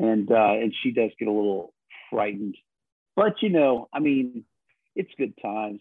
[0.00, 1.74] and uh, and she does get a little
[2.10, 2.56] frightened.
[3.14, 4.44] But you know, I mean,
[4.96, 5.80] it's good times.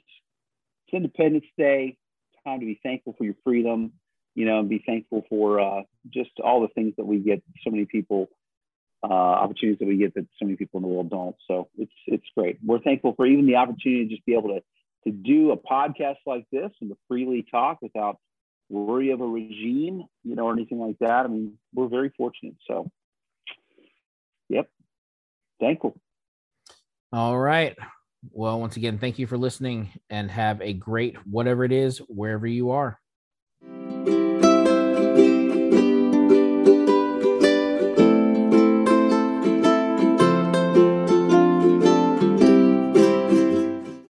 [0.93, 1.97] Independence Day.
[2.45, 3.93] Time to be thankful for your freedom.
[4.35, 7.43] You know, and be thankful for uh, just all the things that we get.
[7.63, 8.29] So many people,
[9.03, 11.35] uh, opportunities that we get that so many people in the world don't.
[11.47, 12.57] So it's it's great.
[12.65, 14.61] We're thankful for even the opportunity to just be able to
[15.05, 18.17] to do a podcast like this and to freely talk without
[18.69, 21.25] worry of a regime, you know, or anything like that.
[21.25, 22.55] I mean, we're very fortunate.
[22.67, 22.89] So,
[24.49, 24.69] yep,
[25.59, 25.99] thankful.
[27.11, 27.77] All right.
[28.31, 32.47] Well, once again, thank you for listening and have a great whatever it is, wherever
[32.47, 32.99] you are.